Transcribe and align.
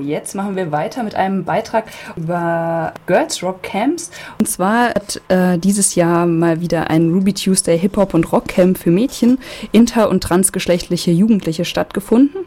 Jetzt 0.00 0.34
machen 0.34 0.56
wir 0.56 0.72
weiter 0.72 1.02
mit 1.02 1.14
einem 1.14 1.44
Beitrag 1.44 1.84
über 2.16 2.92
Girls 3.06 3.42
Rock 3.42 3.62
Camps. 3.62 4.10
Und 4.38 4.48
zwar 4.48 4.88
hat 4.88 5.20
äh, 5.28 5.58
dieses 5.58 5.94
Jahr 5.94 6.26
mal 6.26 6.60
wieder 6.60 6.90
ein 6.90 7.12
Ruby 7.12 7.34
Tuesday 7.34 7.78
Hip 7.78 7.96
Hop 7.96 8.14
und 8.14 8.32
Rock 8.32 8.48
Camp 8.48 8.78
für 8.78 8.90
Mädchen, 8.90 9.38
inter- 9.72 10.08
und 10.10 10.22
transgeschlechtliche 10.22 11.10
Jugendliche 11.10 11.64
stattgefunden. 11.64 12.46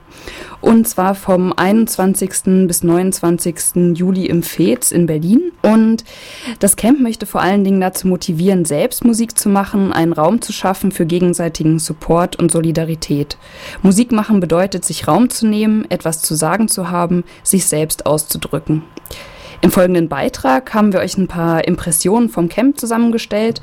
Und 0.64 0.88
zwar 0.88 1.14
vom 1.14 1.52
21. 1.52 2.68
bis 2.68 2.84
29. 2.84 3.96
Juli 3.96 4.28
im 4.28 4.44
FEZ 4.44 4.94
in 4.94 5.08
Berlin. 5.08 5.52
Und 5.62 6.06
das 6.60 6.78
Camp 6.78 7.02
möchte 7.02 7.26
vor 7.26 7.42
allen 7.42 7.66
Dingen 7.66 7.82
dazu 7.82 8.08
motivieren, 8.08 8.64
selbst 8.64 9.04
Musik 9.04 9.38
zu 9.38 9.50
machen, 9.50 9.92
einen 9.92 10.14
Raum 10.14 10.40
zu 10.40 10.54
schaffen 10.54 10.94
für 10.94 11.06
gegenseitigen 11.06 11.80
Support 11.80 12.38
und 12.38 12.50
Solidarität. 12.50 13.38
Musik 13.82 14.14
machen 14.14 14.40
bedeutet, 14.40 14.86
sich 14.86 15.06
Raum 15.06 15.30
zu 15.30 15.48
nehmen, 15.48 15.84
etwas 15.92 16.22
zu 16.22 16.34
sagen 16.34 16.70
zu 16.70 16.90
haben, 16.90 17.26
sich 17.44 17.66
selbst 17.66 18.06
auszudrücken. 18.06 18.84
Im 19.60 19.70
folgenden 19.70 20.08
Beitrag 20.08 20.74
haben 20.74 20.94
wir 20.94 21.02
euch 21.02 21.18
ein 21.18 21.28
paar 21.28 21.68
Impressionen 21.68 22.30
vom 22.30 22.48
Camp 22.48 22.80
zusammengestellt. 22.80 23.60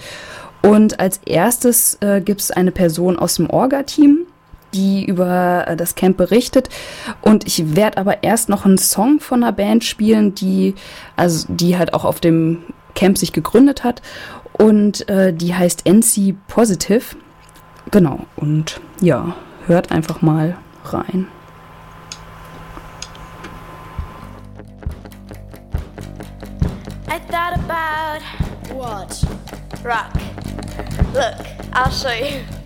Und 0.61 1.01
als 1.01 1.19
erstes 1.25 1.97
äh, 2.03 2.21
gibt 2.21 2.43
es 2.43 2.51
eine 2.51 2.73
Person 2.73 3.19
aus 3.19 3.37
dem 3.37 3.49
Orga-Team, 3.49 4.27
die 4.75 5.05
über 5.05 5.67
äh, 5.67 5.77
das 5.77 5.95
Camp 5.95 6.17
berichtet. 6.17 6.69
Und 7.21 7.47
ich 7.47 7.77
werde 7.77 7.99
aber 7.99 8.23
erst 8.23 8.49
noch 8.49 8.65
einen 8.65 8.79
Song 8.79 9.21
von 9.21 9.43
einer 9.43 9.53
Band 9.53 9.85
spielen, 9.85 10.35
die, 10.35 10.75
also 11.17 11.47
die 11.49 11.77
halt 11.77 11.95
auch 11.95 12.05
auf 12.05 12.21
dem 12.21 12.63
Camp 12.95 13.19
sich 13.19 13.33
gegründet 13.33 13.85
hat. 13.85 14.03
Und 14.53 15.09
äh, 15.09 15.33
die 15.33 15.55
heißt 15.55 15.87
NC 15.89 16.35
Positive. 16.49 17.17
Genau. 17.91 18.27
Und 18.37 18.81
ja, 19.01 19.35
hört 19.67 19.91
einfach 19.91 20.23
mal 20.23 20.57
rein. 20.85 21.27
I 27.09 27.19
thought 27.29 27.55
about 27.55 28.25
What? 28.73 29.25
rock. 29.85 30.13
Look, 31.13 31.35
I'll 31.73 31.91
show 31.91 32.13
you. 32.13 32.60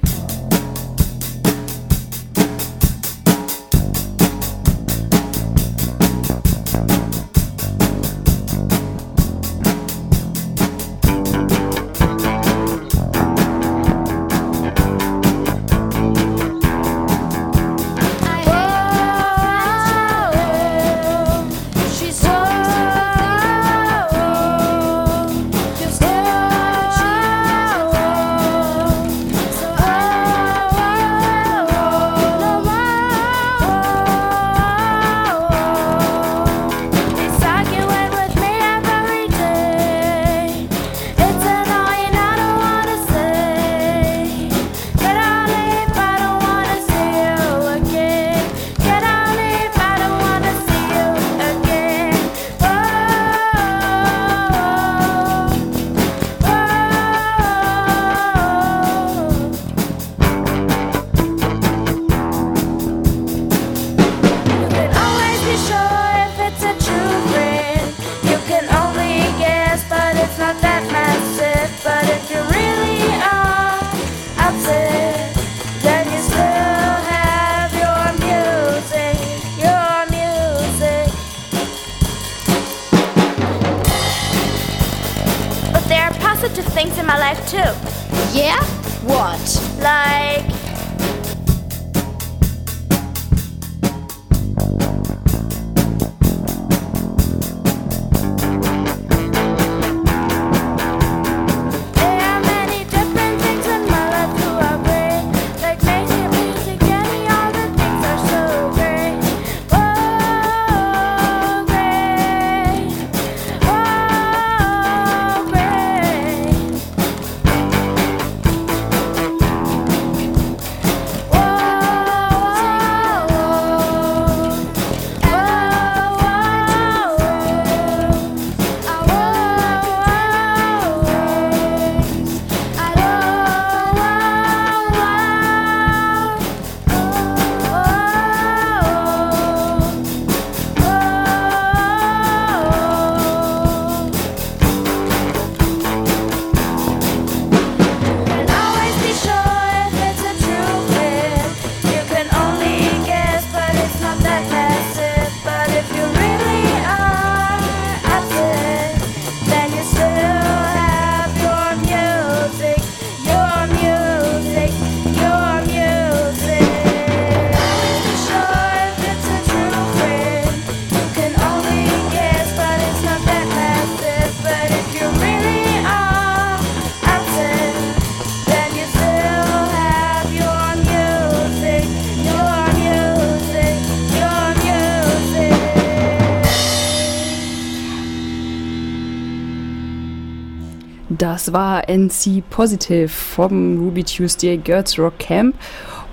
Das 191.44 191.52
war 191.52 191.90
NC 191.90 192.42
Positive 192.48 193.06
vom 193.06 193.76
Ruby 193.78 194.02
Tuesday 194.02 194.56
Girls 194.56 194.98
Rock 194.98 195.18
Camp. 195.18 195.54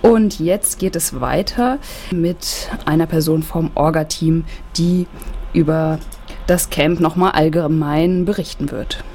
Und 0.01 0.41
jetzt 0.41 0.77
geht 0.77 0.97
es 0.97 1.21
weiter 1.21 1.79
mit 2.11 2.69
einer 2.83 3.05
Person 3.05 3.41
vom 3.41 3.71
Orga-Team, 3.73 4.43
die 4.75 5.07
über 5.53 5.99
das 6.47 6.69
Camp 6.69 6.99
nochmal 6.99 7.31
allgemein 7.31 8.25
berichten 8.25 8.71
wird. 8.71 9.05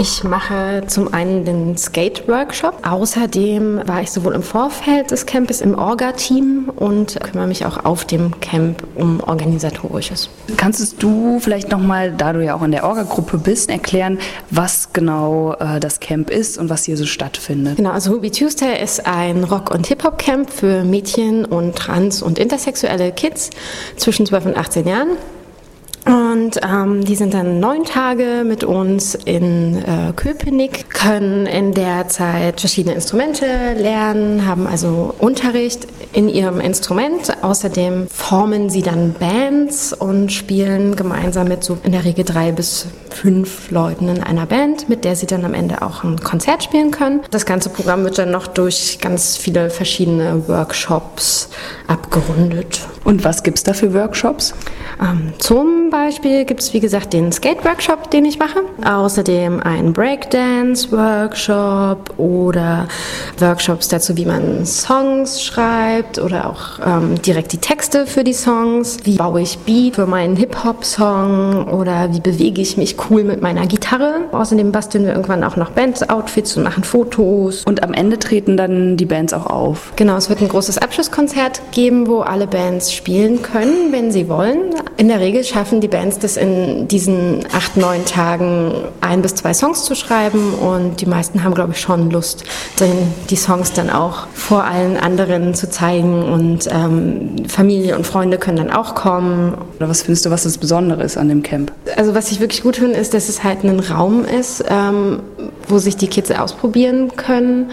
Ich 0.00 0.24
mache 0.24 0.84
zum 0.86 1.12
einen 1.12 1.44
den 1.44 1.76
Skate-Workshop. 1.76 2.88
Außerdem 2.88 3.82
war 3.86 4.00
ich 4.00 4.10
sowohl 4.10 4.34
im 4.34 4.42
Vorfeld 4.42 5.10
des 5.10 5.26
Campes 5.26 5.60
im 5.60 5.78
Orga-Team 5.78 6.70
und 6.74 7.20
kümmere 7.22 7.46
mich 7.46 7.66
auch 7.66 7.84
auf 7.84 8.06
dem 8.06 8.40
Camp 8.40 8.82
um 8.94 9.20
Organisatorisches. 9.20 10.30
Kannst 10.56 11.02
du 11.02 11.38
vielleicht 11.38 11.70
nochmal, 11.70 12.12
da 12.12 12.32
du 12.32 12.42
ja 12.42 12.54
auch 12.54 12.62
in 12.62 12.70
der 12.70 12.84
Orga-Gruppe 12.84 13.36
bist, 13.36 13.68
erklären, 13.68 14.18
was 14.48 14.94
genau 14.94 15.52
äh, 15.60 15.80
das 15.80 16.00
Camp 16.00 16.30
ist 16.30 16.56
und 16.56 16.70
was 16.70 16.84
hier 16.84 16.96
so 16.96 17.04
stattfindet? 17.04 17.76
Genau, 17.76 17.90
also 17.90 18.12
Ruby 18.14 18.30
Tuesday 18.30 18.82
ist 18.82 19.06
ein 19.06 19.44
Rock- 19.44 19.70
und 19.70 19.86
Hip-Hop-Camp 19.86 20.48
für 20.48 20.82
Mädchen 20.82 21.44
und 21.44 21.76
trans- 21.76 22.22
und 22.22 22.38
intersexuelle 22.38 23.12
Kids 23.12 23.50
zwischen 23.96 24.24
12 24.24 24.46
und 24.46 24.56
18 24.56 24.88
Jahren. 24.88 25.08
Und 26.06 26.60
ähm, 26.62 27.04
die 27.04 27.14
sind 27.14 27.34
dann 27.34 27.60
neun 27.60 27.84
Tage 27.84 28.42
mit 28.44 28.64
uns 28.64 29.14
in 29.14 29.76
äh, 29.76 30.12
Köpenick, 30.16 30.90
können 30.90 31.46
in 31.46 31.72
der 31.72 32.08
Zeit 32.08 32.60
verschiedene 32.60 32.94
Instrumente 32.94 33.46
lernen, 33.76 34.46
haben 34.46 34.66
also 34.66 35.14
Unterricht 35.18 35.86
in 36.12 36.28
ihrem 36.28 36.60
Instrument. 36.60 37.42
Außerdem 37.42 38.08
formen 38.08 38.70
sie 38.70 38.82
dann 38.82 39.12
Bands 39.12 39.92
und 39.92 40.32
spielen 40.32 40.96
gemeinsam 40.96 41.48
mit 41.48 41.64
so 41.64 41.78
in 41.82 41.92
der 41.92 42.04
Regel 42.04 42.24
drei 42.24 42.52
bis 42.52 42.86
fünf 43.10 43.70
Leuten 43.70 44.08
in 44.08 44.22
einer 44.22 44.46
Band, 44.46 44.88
mit 44.88 45.04
der 45.04 45.16
sie 45.16 45.26
dann 45.26 45.44
am 45.44 45.54
Ende 45.54 45.82
auch 45.82 46.04
ein 46.04 46.20
Konzert 46.20 46.64
spielen 46.64 46.90
können. 46.90 47.20
Das 47.30 47.44
ganze 47.44 47.68
Programm 47.68 48.04
wird 48.04 48.18
dann 48.18 48.30
noch 48.30 48.46
durch 48.46 48.98
ganz 49.00 49.36
viele 49.36 49.70
verschiedene 49.70 50.48
Workshops 50.48 51.50
abgerundet. 51.86 52.80
Und 53.04 53.24
was 53.24 53.42
gibt's 53.42 53.62
da 53.62 53.72
für 53.72 53.94
Workshops? 53.94 54.52
Ähm, 55.00 55.32
zum 55.38 55.88
Beispiel 55.90 56.44
gibt 56.44 56.60
es, 56.60 56.74
wie 56.74 56.80
gesagt, 56.80 57.12
den 57.12 57.30
Skate-Workshop, 57.32 58.10
den 58.10 58.24
ich 58.24 58.38
mache. 58.38 58.60
Außerdem 58.84 59.60
einen 59.60 59.92
Breakdance-Workshop 59.92 62.18
oder 62.18 62.88
Workshops 63.38 63.88
dazu, 63.88 64.16
wie 64.16 64.26
man 64.26 64.66
Songs 64.66 65.42
schreibt 65.42 66.18
oder 66.18 66.48
auch 66.48 66.78
ähm, 66.84 67.20
direkt 67.22 67.52
die 67.52 67.58
Texte 67.58 68.06
für 68.06 68.24
die 68.24 68.34
Songs. 68.34 68.98
Wie 69.04 69.16
baue 69.16 69.40
ich 69.40 69.58
Beat 69.60 69.94
für 69.96 70.06
meinen 70.06 70.36
Hip-Hop-Song 70.36 71.68
oder 71.68 72.12
wie 72.12 72.20
bewege 72.20 72.60
ich 72.60 72.76
mich 72.76 72.96
cool 73.08 73.24
mit 73.24 73.40
meiner 73.40 73.66
Gitarre. 73.66 74.24
Außerdem 74.32 74.72
basteln 74.72 75.06
wir 75.06 75.12
irgendwann 75.12 75.44
auch 75.44 75.56
noch 75.56 75.70
Band-Outfits 75.70 76.56
und 76.56 76.64
machen 76.64 76.84
Fotos. 76.84 77.64
Und 77.64 77.82
am 77.82 77.94
Ende 77.94 78.18
treten 78.18 78.56
dann 78.56 78.96
die 78.96 79.06
Bands 79.06 79.32
auch 79.32 79.46
auf. 79.46 79.92
Genau, 79.96 80.16
es 80.16 80.28
wird 80.28 80.42
ein 80.42 80.48
großes 80.48 80.78
Abschlusskonzert 80.78 81.62
geben, 81.72 82.06
wo 82.06 82.20
alle 82.20 82.46
Bands 82.46 82.89
spielen 82.92 83.42
können, 83.42 83.92
wenn 83.92 84.12
sie 84.12 84.28
wollen. 84.28 84.74
In 84.96 85.08
der 85.08 85.20
Regel 85.20 85.44
schaffen 85.44 85.80
die 85.80 85.88
Bands 85.88 86.18
das 86.18 86.36
in 86.36 86.88
diesen 86.88 87.44
acht, 87.52 87.76
neun 87.76 88.04
Tagen 88.04 88.72
ein 89.00 89.22
bis 89.22 89.34
zwei 89.34 89.54
Songs 89.54 89.84
zu 89.84 89.94
schreiben 89.94 90.54
und 90.54 91.00
die 91.00 91.06
meisten 91.06 91.42
haben, 91.42 91.54
glaube 91.54 91.72
ich, 91.72 91.80
schon 91.80 92.10
Lust, 92.10 92.44
die 93.30 93.36
Songs 93.36 93.72
dann 93.72 93.90
auch 93.90 94.26
vor 94.34 94.64
allen 94.64 94.96
anderen 94.96 95.54
zu 95.54 95.70
zeigen 95.70 96.22
und 96.22 96.68
ähm, 96.70 97.48
Familie 97.48 97.96
und 97.96 98.06
Freunde 98.06 98.38
können 98.38 98.58
dann 98.58 98.70
auch 98.70 98.94
kommen. 98.94 99.54
Oder 99.76 99.88
was 99.88 100.02
findest 100.02 100.26
du, 100.26 100.30
was 100.30 100.42
das 100.42 100.58
Besondere 100.58 101.02
ist 101.02 101.16
an 101.16 101.28
dem 101.28 101.42
Camp? 101.42 101.72
Also 101.96 102.14
was 102.14 102.30
ich 102.30 102.40
wirklich 102.40 102.62
gut 102.62 102.76
finde, 102.76 102.98
ist, 102.98 103.14
dass 103.14 103.28
es 103.28 103.42
halt 103.42 103.64
ein 103.64 103.80
Raum 103.80 104.24
ist, 104.24 104.64
ähm, 104.68 105.20
wo 105.68 105.78
sich 105.78 105.96
die 105.96 106.08
Kids 106.08 106.30
ausprobieren 106.30 107.16
können 107.16 107.70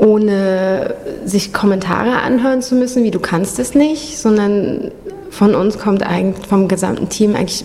ohne 0.00 0.94
sich 1.24 1.52
Kommentare 1.52 2.20
anhören 2.22 2.62
zu 2.62 2.74
müssen, 2.74 3.04
wie 3.04 3.10
du 3.10 3.20
kannst 3.20 3.58
es 3.58 3.74
nicht, 3.74 4.18
sondern 4.18 4.90
von 5.30 5.54
uns 5.54 5.78
kommt 5.78 6.02
eigentlich, 6.02 6.46
vom 6.46 6.68
gesamten 6.68 7.08
Team 7.08 7.36
eigentlich 7.36 7.64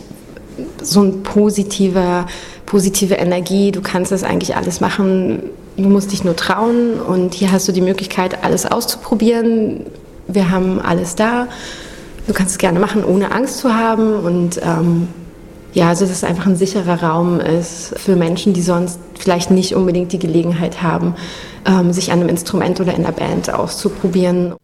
so 0.81 1.01
ein 1.01 1.23
positiver, 1.23 2.27
positive 2.65 3.15
Energie. 3.15 3.71
Du 3.71 3.81
kannst 3.81 4.11
das 4.11 4.23
eigentlich 4.23 4.55
alles 4.55 4.81
machen. 4.81 5.43
Du 5.77 5.89
musst 5.89 6.11
dich 6.11 6.23
nur 6.23 6.35
trauen 6.35 6.99
und 6.99 7.33
hier 7.33 7.51
hast 7.51 7.67
du 7.67 7.71
die 7.71 7.81
Möglichkeit, 7.81 8.43
alles 8.43 8.65
auszuprobieren. 8.65 9.85
Wir 10.27 10.51
haben 10.51 10.79
alles 10.79 11.15
da. 11.15 11.47
Du 12.27 12.33
kannst 12.33 12.51
es 12.51 12.57
gerne 12.57 12.79
machen, 12.79 13.03
ohne 13.05 13.31
Angst 13.31 13.59
zu 13.59 13.73
haben 13.73 14.13
und 14.13 14.59
ähm, 14.61 15.07
ja, 15.75 15.89
also 15.89 16.06
dass 16.06 16.16
es 16.16 16.24
einfach 16.24 16.48
ein 16.48 16.56
sicherer 16.56 17.04
Raum 17.04 17.42
ist 17.42 18.00
für 18.00 18.16
Menschen, 18.16 18.54
die 18.54 18.62
sonst 18.62 18.98
vielleicht 19.19 19.51
nicht 19.51 19.75
unbedingt 19.75 20.13
die 20.13 20.19
Gelegenheit 20.19 20.81
haben, 20.81 21.16
ähm, 21.66 21.92
sich 21.92 22.13
an 22.13 22.22
einem 22.22 22.30
Instrument 22.30 22.80
oder 22.80 22.95
in 22.95 23.06
einer 23.06 23.12
Band 23.12 23.54
auszuprobieren. 23.54 24.56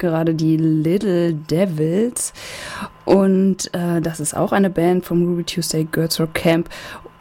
Gerade 0.00 0.34
die 0.34 0.56
Little 0.56 1.34
Devils 1.34 2.32
und 3.04 3.72
äh, 3.74 4.00
das 4.00 4.18
ist 4.18 4.36
auch 4.36 4.52
eine 4.52 4.70
Band 4.70 5.04
vom 5.04 5.24
Ruby 5.24 5.44
Tuesday 5.44 5.84
Girls 5.84 6.18
Rock 6.18 6.34
Camp. 6.34 6.68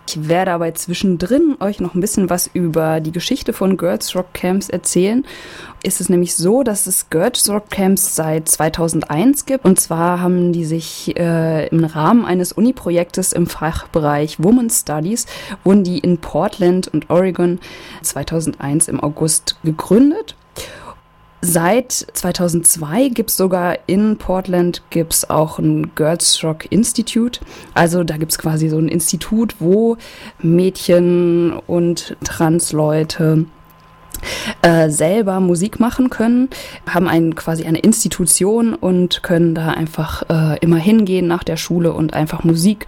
Ich 0.09 0.27
werde 0.27 0.53
aber 0.53 0.73
zwischendrin 0.73 1.55
euch 1.59 1.79
noch 1.79 1.93
ein 1.93 2.01
bisschen 2.01 2.31
was 2.31 2.49
über 2.51 2.99
die 2.99 3.11
Geschichte 3.11 3.53
von 3.53 3.77
Girls 3.77 4.15
Rock 4.15 4.33
Camps 4.33 4.67
erzählen. 4.67 5.23
Ist 5.83 6.01
es 6.01 6.09
nämlich 6.09 6.35
so, 6.35 6.63
dass 6.63 6.87
es 6.87 7.11
Girls 7.11 7.47
Rock 7.47 7.69
Camps 7.69 8.15
seit 8.15 8.49
2001 8.49 9.45
gibt. 9.45 9.65
Und 9.65 9.79
zwar 9.79 10.19
haben 10.19 10.51
die 10.51 10.65
sich 10.65 11.15
äh, 11.15 11.67
im 11.67 11.85
Rahmen 11.85 12.25
eines 12.25 12.53
Uni-Projektes 12.53 13.33
im 13.33 13.45
Fachbereich 13.45 14.43
Women's 14.43 14.79
Studies, 14.79 15.27
wurden 15.63 15.83
die 15.83 15.99
in 15.99 16.17
Portland 16.17 16.87
und 16.87 17.11
Oregon 17.11 17.59
2001 18.01 18.87
im 18.87 18.99
August 18.99 19.57
gegründet. 19.63 20.35
Seit 21.41 21.93
2002 21.93 23.09
gibt 23.09 23.29
es 23.29 23.37
sogar 23.37 23.77
in 23.87 24.17
Portland 24.17 24.81
gibt's 24.89 25.29
auch 25.29 25.57
ein 25.57 25.95
Girls 25.95 26.43
Rock 26.43 26.69
Institute. 26.69 27.39
Also 27.73 28.03
da 28.03 28.17
gibt 28.17 28.33
es 28.33 28.37
quasi 28.37 28.67
so 28.67 28.77
ein 28.77 28.89
Institut, 28.89 29.55
wo 29.59 29.95
Mädchen 30.41 31.53
und 31.65 32.17
Transleute 32.25 33.45
äh, 34.61 34.89
selber 34.89 35.39
Musik 35.39 35.79
machen 35.79 36.09
können, 36.09 36.49
haben 36.87 37.07
ein, 37.07 37.35
quasi 37.35 37.65
eine 37.65 37.79
Institution 37.79 38.73
und 38.73 39.23
können 39.23 39.55
da 39.55 39.69
einfach 39.69 40.23
äh, 40.29 40.57
immer 40.59 40.77
hingehen 40.77 41.27
nach 41.27 41.43
der 41.43 41.57
Schule 41.57 41.93
und 41.93 42.13
einfach 42.13 42.43
Musik 42.43 42.87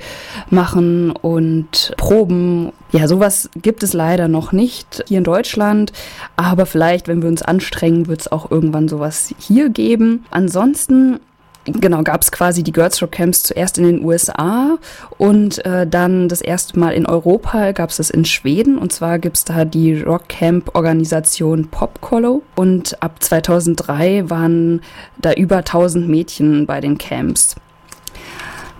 machen 0.49 1.11
und 1.11 1.93
proben. 1.97 2.71
Ja, 2.91 3.07
sowas 3.07 3.49
gibt 3.55 3.83
es 3.83 3.93
leider 3.93 4.27
noch 4.27 4.51
nicht 4.51 5.03
hier 5.07 5.19
in 5.19 5.23
Deutschland, 5.23 5.93
aber 6.35 6.65
vielleicht, 6.65 7.07
wenn 7.07 7.21
wir 7.21 7.29
uns 7.29 7.41
anstrengen, 7.41 8.07
wird 8.07 8.21
es 8.21 8.31
auch 8.31 8.51
irgendwann 8.51 8.87
sowas 8.87 9.33
hier 9.39 9.69
geben. 9.69 10.25
Ansonsten 10.29 11.19
genau, 11.65 12.03
gab 12.03 12.21
es 12.21 12.31
quasi 12.31 12.63
die 12.63 12.71
Girls 12.71 13.01
Rock 13.01 13.11
Camps 13.11 13.43
zuerst 13.43 13.77
in 13.77 13.85
den 13.85 14.03
USA 14.03 14.77
und 15.17 15.63
äh, 15.65 15.85
dann 15.85 16.29
das 16.29 16.41
erste 16.41 16.79
Mal 16.79 16.91
in 16.91 17.05
Europa 17.05 17.71
gab 17.71 17.89
es 17.89 17.97
das 17.97 18.09
in 18.09 18.25
Schweden. 18.25 18.77
Und 18.77 18.91
zwar 18.91 19.19
gibt 19.19 19.37
es 19.37 19.45
da 19.45 19.65
die 19.65 20.01
Rock 20.01 20.29
Camp 20.29 20.75
Organisation 20.75 21.67
Popcolo. 21.67 22.43
Und 22.55 23.01
ab 23.01 23.21
2003 23.21 24.29
waren 24.29 24.81
da 25.17 25.33
über 25.33 25.57
1000 25.57 26.07
Mädchen 26.07 26.65
bei 26.65 26.81
den 26.81 26.97
Camps. 26.97 27.55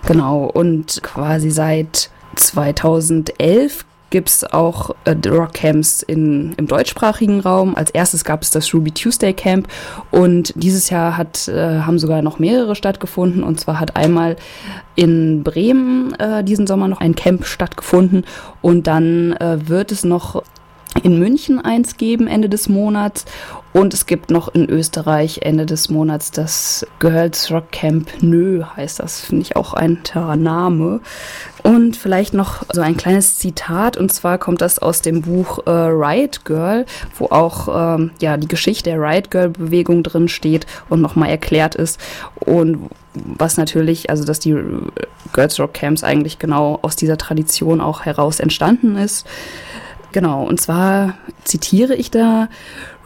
Genau, 0.06 0.44
und 0.44 1.00
quasi 1.02 1.50
seit 1.50 2.10
2011 2.36 3.84
gibt 4.12 4.28
es 4.28 4.44
auch 4.44 4.90
äh, 5.04 5.16
Rockcamps 5.26 6.02
im 6.02 6.54
deutschsprachigen 6.58 7.40
Raum. 7.40 7.74
Als 7.74 7.90
erstes 7.90 8.24
gab 8.24 8.42
es 8.42 8.50
das 8.52 8.72
Ruby 8.72 8.92
Tuesday 8.92 9.32
Camp 9.32 9.66
und 10.12 10.52
dieses 10.54 10.90
Jahr 10.90 11.16
hat, 11.16 11.48
äh, 11.48 11.80
haben 11.80 11.98
sogar 11.98 12.22
noch 12.22 12.38
mehrere 12.38 12.76
stattgefunden. 12.76 13.42
Und 13.42 13.58
zwar 13.58 13.80
hat 13.80 13.96
einmal 13.96 14.36
in 14.94 15.42
Bremen 15.42 16.14
äh, 16.20 16.44
diesen 16.44 16.68
Sommer 16.68 16.86
noch 16.86 17.00
ein 17.00 17.16
Camp 17.16 17.46
stattgefunden 17.46 18.24
und 18.60 18.86
dann 18.86 19.32
äh, 19.32 19.68
wird 19.68 19.90
es 19.90 20.04
noch 20.04 20.42
in 21.02 21.18
München 21.18 21.58
eins 21.58 21.96
geben 21.96 22.26
Ende 22.26 22.50
des 22.50 22.68
Monats 22.68 23.24
und 23.72 23.94
es 23.94 24.06
gibt 24.06 24.30
noch 24.30 24.48
in 24.48 24.68
Österreich 24.68 25.40
Ende 25.42 25.64
des 25.64 25.88
Monats 25.88 26.30
das 26.30 26.86
Girls 26.98 27.50
Rock 27.50 27.72
Camp 27.72 28.10
Nö 28.20 28.62
heißt 28.76 29.00
das, 29.00 29.20
finde 29.20 29.42
ich 29.42 29.56
auch 29.56 29.72
ein 29.72 30.02
toller 30.02 30.36
Name. 30.36 31.00
Und 31.62 31.96
vielleicht 31.96 32.34
noch 32.34 32.64
so 32.72 32.80
ein 32.80 32.96
kleines 32.96 33.38
Zitat 33.38 33.96
und 33.96 34.12
zwar 34.12 34.38
kommt 34.38 34.60
das 34.60 34.78
aus 34.80 35.00
dem 35.00 35.22
Buch 35.22 35.60
äh, 35.66 35.70
Riot 35.70 36.44
Girl, 36.44 36.84
wo 37.16 37.26
auch 37.26 37.96
ähm, 37.96 38.10
ja 38.20 38.36
die 38.36 38.48
Geschichte 38.48 38.90
der 38.90 39.00
Riot 39.00 39.30
Girl 39.30 39.48
Bewegung 39.48 40.02
drin 40.02 40.28
steht 40.28 40.66
und 40.88 41.00
nochmal 41.00 41.30
erklärt 41.30 41.74
ist 41.74 42.00
und 42.40 42.90
was 43.14 43.56
natürlich, 43.56 44.10
also 44.10 44.24
dass 44.24 44.38
die 44.38 44.56
Girls 45.32 45.60
Rock 45.60 45.74
Camps 45.74 46.02
eigentlich 46.02 46.38
genau 46.38 46.78
aus 46.82 46.96
dieser 46.96 47.18
Tradition 47.18 47.80
auch 47.80 48.04
heraus 48.04 48.40
entstanden 48.40 48.96
ist. 48.96 49.26
Genau, 50.12 50.44
und 50.44 50.60
zwar 50.60 51.14
zitiere 51.44 51.94
ich 51.96 52.10
da, 52.10 52.48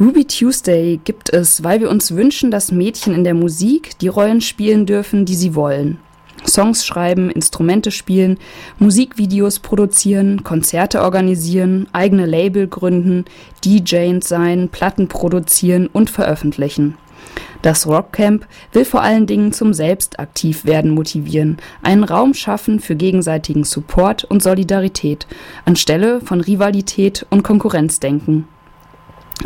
Ruby 0.01 0.25
Tuesday 0.25 1.01
gibt 1.05 1.33
es, 1.33 1.63
weil 1.63 1.81
wir 1.81 1.89
uns 1.89 2.15
wünschen, 2.15 2.51
dass 2.51 2.73
Mädchen 2.73 3.15
in 3.15 3.23
der 3.23 3.35
Musik 3.35 3.97
die 4.01 4.09
Rollen 4.09 4.41
spielen 4.41 4.87
dürfen, 4.87 5.25
die 5.25 5.37
sie 5.37 5.55
wollen. 5.55 5.99
Songs 6.45 6.85
schreiben, 6.85 7.31
Instrumente 7.31 7.91
spielen, 7.93 8.39
Musikvideos 8.79 9.61
produzieren, 9.61 10.43
Konzerte 10.45 11.03
organisieren, 11.03 11.87
eigene 11.93 12.27
Label 12.27 12.67
gründen, 12.67 13.25
DJs 13.65 14.27
sein, 14.27 14.69
Platten 14.69 15.09
produzieren 15.09 15.87
und 15.87 16.11
veröffentlichen. 16.11 16.97
Das 17.63 17.87
Rockcamp 17.87 18.47
will 18.73 18.85
vor 18.85 19.03
allen 19.03 19.27
Dingen 19.27 19.53
zum 19.53 19.75
Selbstaktivwerden 19.75 20.93
motivieren, 20.93 21.59
einen 21.83 22.05
Raum 22.05 22.35
schaffen 22.35 22.81
für 22.81 22.95
gegenseitigen 22.95 23.65
Support 23.65 24.25
und 24.25 24.43
Solidarität, 24.43 25.27
anstelle 25.65 26.21
von 26.21 26.41
Rivalität 26.41 27.27
und 27.31 27.43
Konkurrenzdenken. 27.43 28.47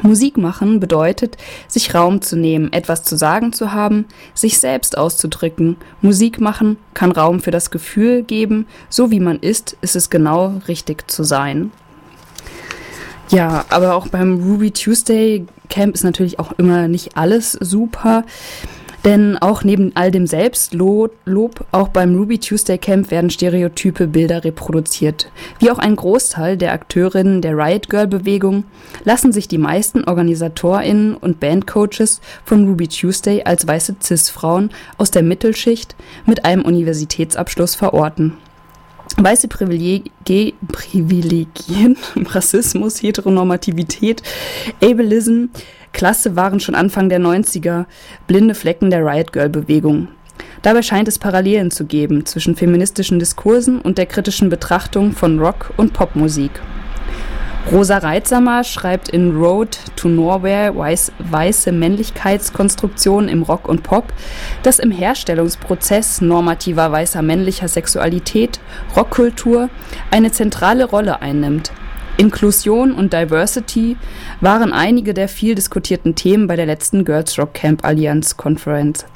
Musik 0.03 0.37
machen 0.37 0.81
bedeutet, 0.81 1.37
sich 1.67 1.95
Raum 1.95 2.23
zu 2.23 2.37
nehmen, 2.37 2.73
etwas 2.73 3.03
zu 3.03 3.17
sagen 3.17 3.53
zu 3.53 3.73
haben, 3.73 4.07
sich 4.35 4.59
selbst 4.59 4.97
auszudrücken. 4.97 5.77
Musik 6.01 6.41
machen 6.41 6.77
kann 6.95 7.11
Raum 7.11 7.41
für 7.41 7.51
das 7.51 7.71
Gefühl 7.71 8.23
geben, 8.23 8.67
so 8.89 9.11
wie 9.11 9.21
man 9.21 9.41
ist, 9.41 9.77
ist 9.81 9.97
es 9.97 10.09
genau 10.09 10.61
richtig 10.69 11.11
zu 11.11 11.25
sein. 11.25 11.73
Ja, 13.31 13.65
aber 13.69 13.95
auch 13.95 14.09
beim 14.09 14.43
Ruby 14.43 14.71
Tuesday 14.71 15.47
Camp 15.71 15.95
ist 15.95 16.05
natürlich 16.05 16.39
auch 16.39 16.53
immer 16.59 16.89
nicht 16.89 17.17
alles 17.17 17.53
super. 17.53 18.25
Denn 19.05 19.39
auch 19.39 19.65
neben 19.65 19.93
all 19.95 20.11
dem 20.11 20.27
Selbstlob, 20.27 21.13
auch 21.73 21.89
beim 21.89 22.15
Ruby 22.15 22.39
Tuesday 22.39 22.77
Camp 22.77 23.11
werden 23.11 23.31
stereotype 23.31 24.07
Bilder 24.07 24.45
reproduziert. 24.45 25.31
Wie 25.59 25.71
auch 25.71 25.79
ein 25.79 25.97
Großteil 25.97 26.59
der 26.59 26.73
Akteurinnen 26.73 27.41
der 27.41 27.57
Riot 27.57 27.89
Girl 27.89 28.07
Bewegung 28.07 28.65
lassen 29.05 29.33
sich 29.33 29.49
die 29.49 29.59
meisten 29.59 30.05
OrganisatorInnen 30.05 31.17
und 31.17 31.41
Bandcoaches 31.41 32.21
von 32.45 32.69
Ruby 32.69 32.89
Tuesday 32.89 33.43
als 33.45 33.67
weiße 33.67 33.97
Cis-Frauen 34.03 34.69
aus 34.99 35.11
der 35.11 35.23
Mittelschicht 35.23 35.97
mit 36.27 36.45
einem 36.45 36.63
Universitätsabschluss 36.63 37.77
verorten. 37.77 38.35
Weiße 39.17 39.49
Privilegien, 39.49 40.53
Privilegien, 40.73 41.97
Rassismus, 42.17 43.03
Heteronormativität, 43.03 44.23
Ableism, 44.83 45.47
Klasse 45.93 46.37
waren 46.37 46.61
schon 46.61 46.75
Anfang 46.75 47.09
der 47.09 47.21
90er 47.21 47.87
blinde 48.27 48.55
Flecken 48.55 48.91
der 48.91 49.05
Riot 49.05 49.33
Girl 49.33 49.49
Bewegung. 49.49 50.09
Dabei 50.63 50.83
scheint 50.83 51.09
es 51.09 51.19
Parallelen 51.19 51.71
zu 51.71 51.85
geben 51.85 52.25
zwischen 52.27 52.57
feministischen 52.57 53.19
Diskursen 53.19 53.81
und 53.81 53.99
der 53.99 54.07
kritischen 54.07 54.49
Betrachtung 54.49 55.13
von 55.13 55.39
Rock- 55.39 55.73
und 55.77 55.93
Popmusik. 55.93 56.53
Rosa 57.71 57.99
Reitsamer 57.99 58.65
schreibt 58.65 59.11
in 59.11 59.37
Road 59.37 59.79
to 59.95 60.09
Nowhere 60.09 60.77
weiß, 60.77 61.13
weiße 61.19 61.71
Männlichkeitskonstruktion 61.71 63.29
im 63.29 63.43
Rock 63.43 63.69
und 63.69 63.85
Pop, 63.85 64.13
dass 64.65 64.81
im 64.81 64.91
Herstellungsprozess 64.91 66.21
normativer 66.21 66.91
weißer 66.91 67.23
männlicher 67.23 67.69
Sexualität 67.69 68.59
Rockkultur 68.97 69.69
eine 70.11 70.33
zentrale 70.33 70.85
Rolle 70.85 71.23
einnimmt. 71.23 71.71
Inklusion 72.17 72.93
und 72.93 73.13
Diversity 73.13 73.97
waren 74.41 74.73
einige 74.73 75.15
der 75.15 75.29
viel 75.29 75.55
diskutierten 75.55 76.17
Themen 76.17 76.49
bei 76.49 76.57
der 76.57 76.67
letzten 76.67 77.05
Girls 77.05 77.39
Rock 77.39 77.55
Camp 77.55 77.85
Allianz 77.85 78.37
Conference. 78.37 79.07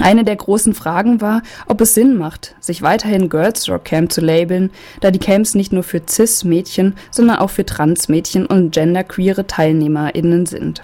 Eine 0.00 0.24
der 0.24 0.36
großen 0.36 0.74
Fragen 0.74 1.20
war, 1.20 1.42
ob 1.66 1.80
es 1.80 1.94
Sinn 1.94 2.16
macht, 2.16 2.54
sich 2.60 2.82
weiterhin 2.82 3.28
Girls 3.28 3.68
Rock 3.68 3.84
Camp 3.84 4.12
zu 4.12 4.20
labeln, 4.20 4.70
da 5.00 5.10
die 5.10 5.18
Camps 5.18 5.54
nicht 5.54 5.72
nur 5.72 5.82
für 5.82 6.00
Cis-Mädchen, 6.08 6.94
sondern 7.10 7.38
auch 7.38 7.50
für 7.50 7.66
Trans-Mädchen 7.66 8.46
und 8.46 8.72
genderqueere 8.72 9.46
TeilnehmerInnen 9.46 10.46
sind. 10.46 10.82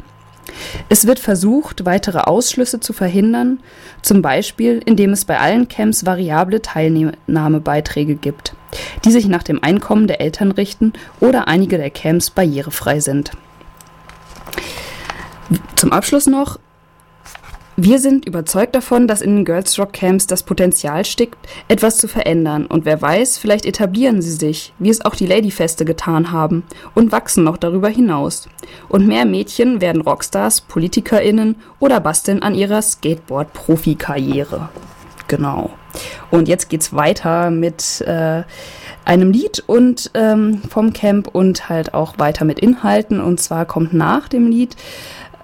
Es 0.88 1.06
wird 1.06 1.20
versucht, 1.20 1.86
weitere 1.86 2.18
Ausschlüsse 2.18 2.80
zu 2.80 2.92
verhindern, 2.92 3.60
zum 4.02 4.20
Beispiel 4.20 4.82
indem 4.84 5.12
es 5.12 5.24
bei 5.24 5.38
allen 5.38 5.68
Camps 5.68 6.04
variable 6.04 6.60
Teilnahmebeiträge 6.60 8.16
gibt, 8.16 8.54
die 9.04 9.10
sich 9.10 9.26
nach 9.26 9.42
dem 9.42 9.62
Einkommen 9.62 10.06
der 10.06 10.20
Eltern 10.20 10.50
richten 10.50 10.92
oder 11.20 11.48
einige 11.48 11.78
der 11.78 11.90
Camps 11.90 12.30
barrierefrei 12.30 13.00
sind. 13.00 13.30
Zum 15.76 15.92
Abschluss 15.92 16.26
noch, 16.26 16.58
wir 17.76 17.98
sind 17.98 18.26
überzeugt 18.26 18.74
davon, 18.74 19.08
dass 19.08 19.20
in 19.20 19.36
den 19.36 19.44
Girls 19.44 19.78
Rock 19.78 19.92
Camps 19.92 20.26
das 20.26 20.44
Potenzial 20.44 21.04
steckt, 21.04 21.36
etwas 21.66 21.98
zu 21.98 22.06
verändern. 22.06 22.66
Und 22.66 22.84
wer 22.84 23.02
weiß, 23.02 23.38
vielleicht 23.38 23.66
etablieren 23.66 24.22
sie 24.22 24.32
sich, 24.32 24.72
wie 24.78 24.90
es 24.90 25.04
auch 25.04 25.16
die 25.16 25.26
Ladyfeste 25.26 25.84
getan 25.84 26.30
haben, 26.30 26.62
und 26.94 27.10
wachsen 27.10 27.42
noch 27.42 27.56
darüber 27.56 27.88
hinaus. 27.88 28.48
Und 28.88 29.08
mehr 29.08 29.24
Mädchen 29.24 29.80
werden 29.80 30.02
Rockstars, 30.02 30.60
PolitikerInnen 30.60 31.56
oder 31.80 31.98
basteln 32.00 32.42
an 32.42 32.54
ihrer 32.54 32.80
Skateboard-Profikarriere. 32.80 34.68
Genau. 35.26 35.70
Und 36.30 36.48
jetzt 36.48 36.68
geht's 36.68 36.94
weiter 36.94 37.50
mit 37.50 38.02
äh, 38.02 38.42
einem 39.04 39.32
Lied 39.32 39.62
und 39.66 40.10
ähm, 40.14 40.62
vom 40.68 40.92
Camp 40.92 41.28
und 41.28 41.68
halt 41.68 41.94
auch 41.94 42.18
weiter 42.18 42.44
mit 42.44 42.60
Inhalten. 42.60 43.20
Und 43.20 43.40
zwar 43.40 43.64
kommt 43.64 43.94
nach 43.94 44.28
dem 44.28 44.48
Lied 44.48 44.76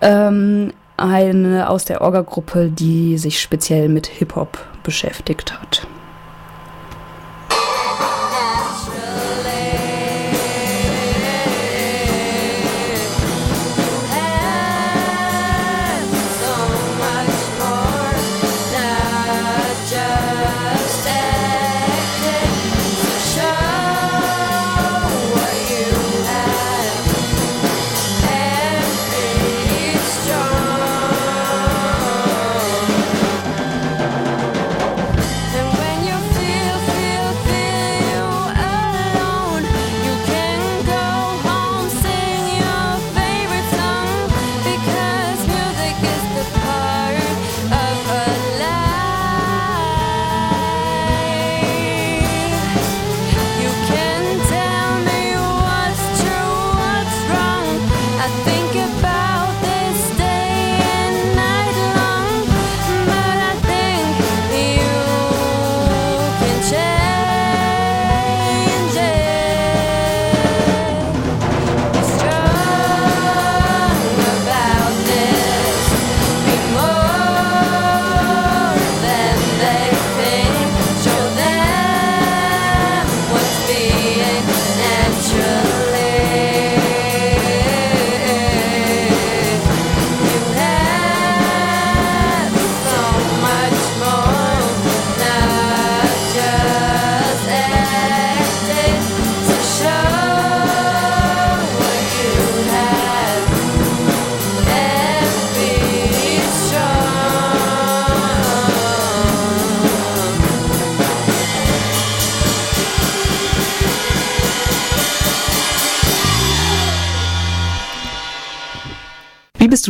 ähm, 0.00 0.72
eine 1.00 1.68
aus 1.68 1.84
der 1.84 2.02
Orga-Gruppe, 2.02 2.70
die 2.70 3.18
sich 3.18 3.40
speziell 3.40 3.88
mit 3.88 4.06
Hip-Hop 4.06 4.58
beschäftigt 4.82 5.58
hat. 5.60 5.86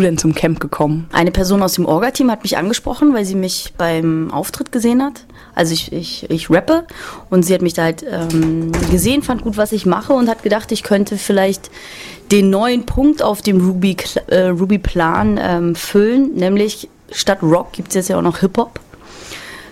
Du 0.01 0.05
denn 0.05 0.19
zum 0.19 0.35
Camp 0.35 0.61
gekommen? 0.61 1.09
Eine 1.13 1.31
Person 1.31 1.63
aus 1.63 1.75
dem 1.75 1.87
Orga-Team 1.87 2.31
hat 2.31 2.43
mich 2.43 2.57
angesprochen, 2.57 3.15
weil 3.15 3.25
sie 3.25 3.35
mich 3.35 3.73
beim 3.77 4.31
Auftritt 4.33 4.73
gesehen 4.73 5.03
hat. 5.03 5.25
Also 5.55 5.75
ich, 5.75 5.93
ich, 5.93 6.29
ich 6.31 6.51
rappe 6.51 6.87
und 7.29 7.45
sie 7.45 7.55
hat 7.55 7.63
mich 7.63 7.75
da 7.75 7.85
halt 7.85 8.05
ähm, 8.09 8.73
gesehen, 8.91 9.23
fand 9.23 9.43
gut, 9.43 9.57
was 9.57 9.73
ich 9.73 9.87
mache 9.87 10.13
und 10.13 10.29
hat 10.29 10.43
gedacht, 10.43 10.73
ich 10.73 10.83
könnte 10.83 11.19
vielleicht 11.19 11.71
den 12.33 12.51
neuen 12.51 12.87
Punkt 12.87 13.23
auf 13.23 13.43
dem 13.43 13.61
Ruby, 13.61 13.97
äh, 14.29 14.47
Ruby 14.49 14.79
Plan 14.79 15.39
ähm, 15.43 15.75
füllen, 15.75 16.35
nämlich 16.35 16.89
statt 17.11 17.43
Rock 17.43 17.73
gibt 17.73 17.89
es 17.89 17.95
jetzt 17.95 18.09
ja 18.09 18.19
auch 18.19 18.23
noch 18.23 18.39
Hip-Hop. 18.39 18.81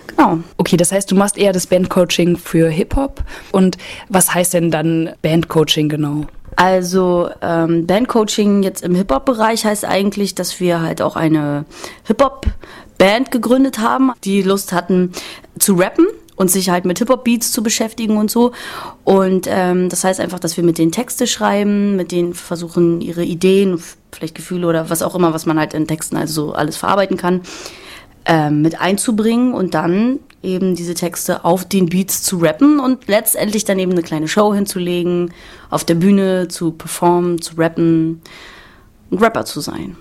Genau. 0.07 0.39
Okay, 0.57 0.75
das 0.75 0.91
heißt, 0.91 1.09
du 1.09 1.15
machst 1.15 1.37
eher 1.37 1.53
das 1.53 1.67
Bandcoaching 1.67 2.37
für 2.37 2.69
Hip-Hop. 2.69 3.23
Und 3.51 3.77
was 4.09 4.33
heißt 4.33 4.53
denn 4.53 4.69
dann 4.69 5.11
Bandcoaching 5.21 5.87
genau? 5.87 6.25
Also 6.59 7.29
ähm, 7.41 7.87
Bandcoaching 7.87 8.63
jetzt 8.63 8.83
im 8.83 8.93
Hip-Hop-Bereich 8.93 9.63
heißt 9.63 9.85
eigentlich, 9.85 10.35
dass 10.35 10.59
wir 10.59 10.81
halt 10.81 11.01
auch 11.01 11.15
eine 11.15 11.63
Hip-Hop-Band 12.03 13.31
gegründet 13.31 13.79
haben, 13.79 14.11
die 14.25 14.41
Lust 14.41 14.73
hatten 14.73 15.13
zu 15.57 15.75
rappen 15.75 16.07
und 16.35 16.51
sich 16.51 16.69
halt 16.69 16.83
mit 16.83 16.99
Hip-Hop-Beats 16.99 17.53
zu 17.53 17.63
beschäftigen 17.63 18.17
und 18.17 18.29
so. 18.29 18.51
Und 19.05 19.47
ähm, 19.49 19.87
das 19.87 20.03
heißt 20.03 20.19
einfach, 20.19 20.37
dass 20.37 20.57
wir 20.57 20.65
mit 20.65 20.79
denen 20.79 20.91
Texte 20.91 21.27
schreiben, 21.27 21.95
mit 21.95 22.11
denen 22.11 22.33
versuchen, 22.33 22.99
ihre 22.99 23.23
Ideen, 23.23 23.81
vielleicht 24.11 24.35
Gefühle 24.35 24.67
oder 24.67 24.89
was 24.89 25.01
auch 25.01 25.15
immer, 25.15 25.33
was 25.33 25.45
man 25.45 25.57
halt 25.57 25.73
in 25.73 25.87
Texten 25.87 26.17
also 26.17 26.47
so 26.47 26.51
alles 26.51 26.75
verarbeiten 26.75 27.15
kann, 27.15 27.39
ähm, 28.25 28.61
mit 28.61 28.81
einzubringen 28.81 29.53
und 29.53 29.75
dann 29.75 30.19
eben 30.41 30.75
diese 30.75 30.93
Texte 30.93 31.43
auf 31.43 31.65
den 31.65 31.87
Beats 31.87 32.23
zu 32.23 32.37
rappen 32.37 32.79
und 32.79 33.07
letztendlich 33.07 33.65
dann 33.65 33.79
eben 33.79 33.91
eine 33.91 34.03
kleine 34.03 34.27
Show 34.27 34.53
hinzulegen, 34.53 35.33
auf 35.69 35.83
der 35.83 35.95
Bühne 35.95 36.47
zu 36.47 36.71
performen, 36.71 37.41
zu 37.41 37.55
rappen, 37.57 38.21
ein 39.11 39.17
Rapper 39.17 39.45
zu 39.45 39.59
sein. 39.61 39.97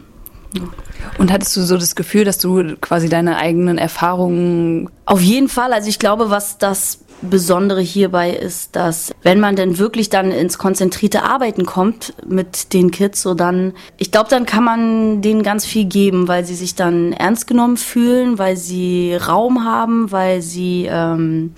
Und 1.19 1.33
hattest 1.33 1.57
du 1.57 1.63
so 1.63 1.77
das 1.77 1.95
Gefühl, 1.95 2.25
dass 2.25 2.39
du 2.39 2.77
quasi 2.81 3.09
deine 3.09 3.37
eigenen 3.37 3.77
Erfahrungen 3.79 4.89
Auf 5.05 5.21
jeden 5.21 5.49
Fall. 5.49 5.73
Also 5.73 5.89
ich 5.89 5.99
glaube, 5.99 6.31
was 6.31 6.59
das 6.59 7.01
Besondere 7.21 7.81
hierbei 7.81 8.31
ist, 8.31 8.77
dass 8.77 9.13
wenn 9.23 9.41
man 9.41 9.57
denn 9.57 9.79
wirklich 9.79 10.09
dann 10.09 10.31
ins 10.31 10.57
konzentrierte 10.57 11.25
Arbeiten 11.25 11.67
kommt 11.67 12.15
mit 12.27 12.73
den 12.73 12.93
Kids, 12.93 13.23
so 13.23 13.35
dann, 13.35 13.73
ich 13.97 14.13
glaube, 14.13 14.31
dann 14.31 14.47
kann 14.47 14.63
man 14.63 15.21
denen 15.21 15.43
ganz 15.43 15.67
viel 15.67 15.85
geben, 15.85 16.29
weil 16.29 16.45
sie 16.45 16.55
sich 16.55 16.77
dann 16.77 17.13
ernst 17.13 17.47
genommen 17.49 17.77
fühlen, 17.77 18.39
weil 18.39 18.57
sie 18.57 19.17
Raum 19.17 19.65
haben, 19.65 20.13
weil 20.13 20.43
sie 20.43 20.89
ähm, 20.89 21.55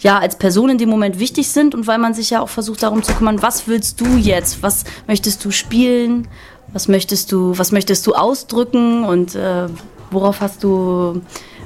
ja 0.00 0.18
als 0.18 0.38
Person 0.38 0.70
in 0.70 0.78
dem 0.78 0.88
Moment 0.88 1.20
wichtig 1.20 1.48
sind 1.48 1.74
und 1.74 1.86
weil 1.86 1.98
man 1.98 2.12
sich 2.12 2.30
ja 2.30 2.40
auch 2.40 2.48
versucht 2.48 2.82
darum 2.82 3.02
zu 3.02 3.12
kümmern, 3.14 3.42
was 3.42 3.68
willst 3.68 4.00
du 4.00 4.16
jetzt, 4.16 4.62
was 4.62 4.84
möchtest 5.06 5.44
du 5.44 5.52
spielen, 5.52 6.26
was 6.72 6.88
möchtest 6.88 7.30
du, 7.32 7.56
was 7.56 7.72
möchtest 7.72 8.06
du 8.06 8.14
ausdrücken? 8.14 9.04
Und 9.04 9.34
äh, 9.34 9.68
worauf 10.10 10.40
hast 10.40 10.64
du 10.64 11.22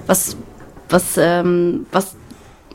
was 0.06 0.36
was 0.88 1.16
ähm, 1.16 1.86
was 1.92 2.16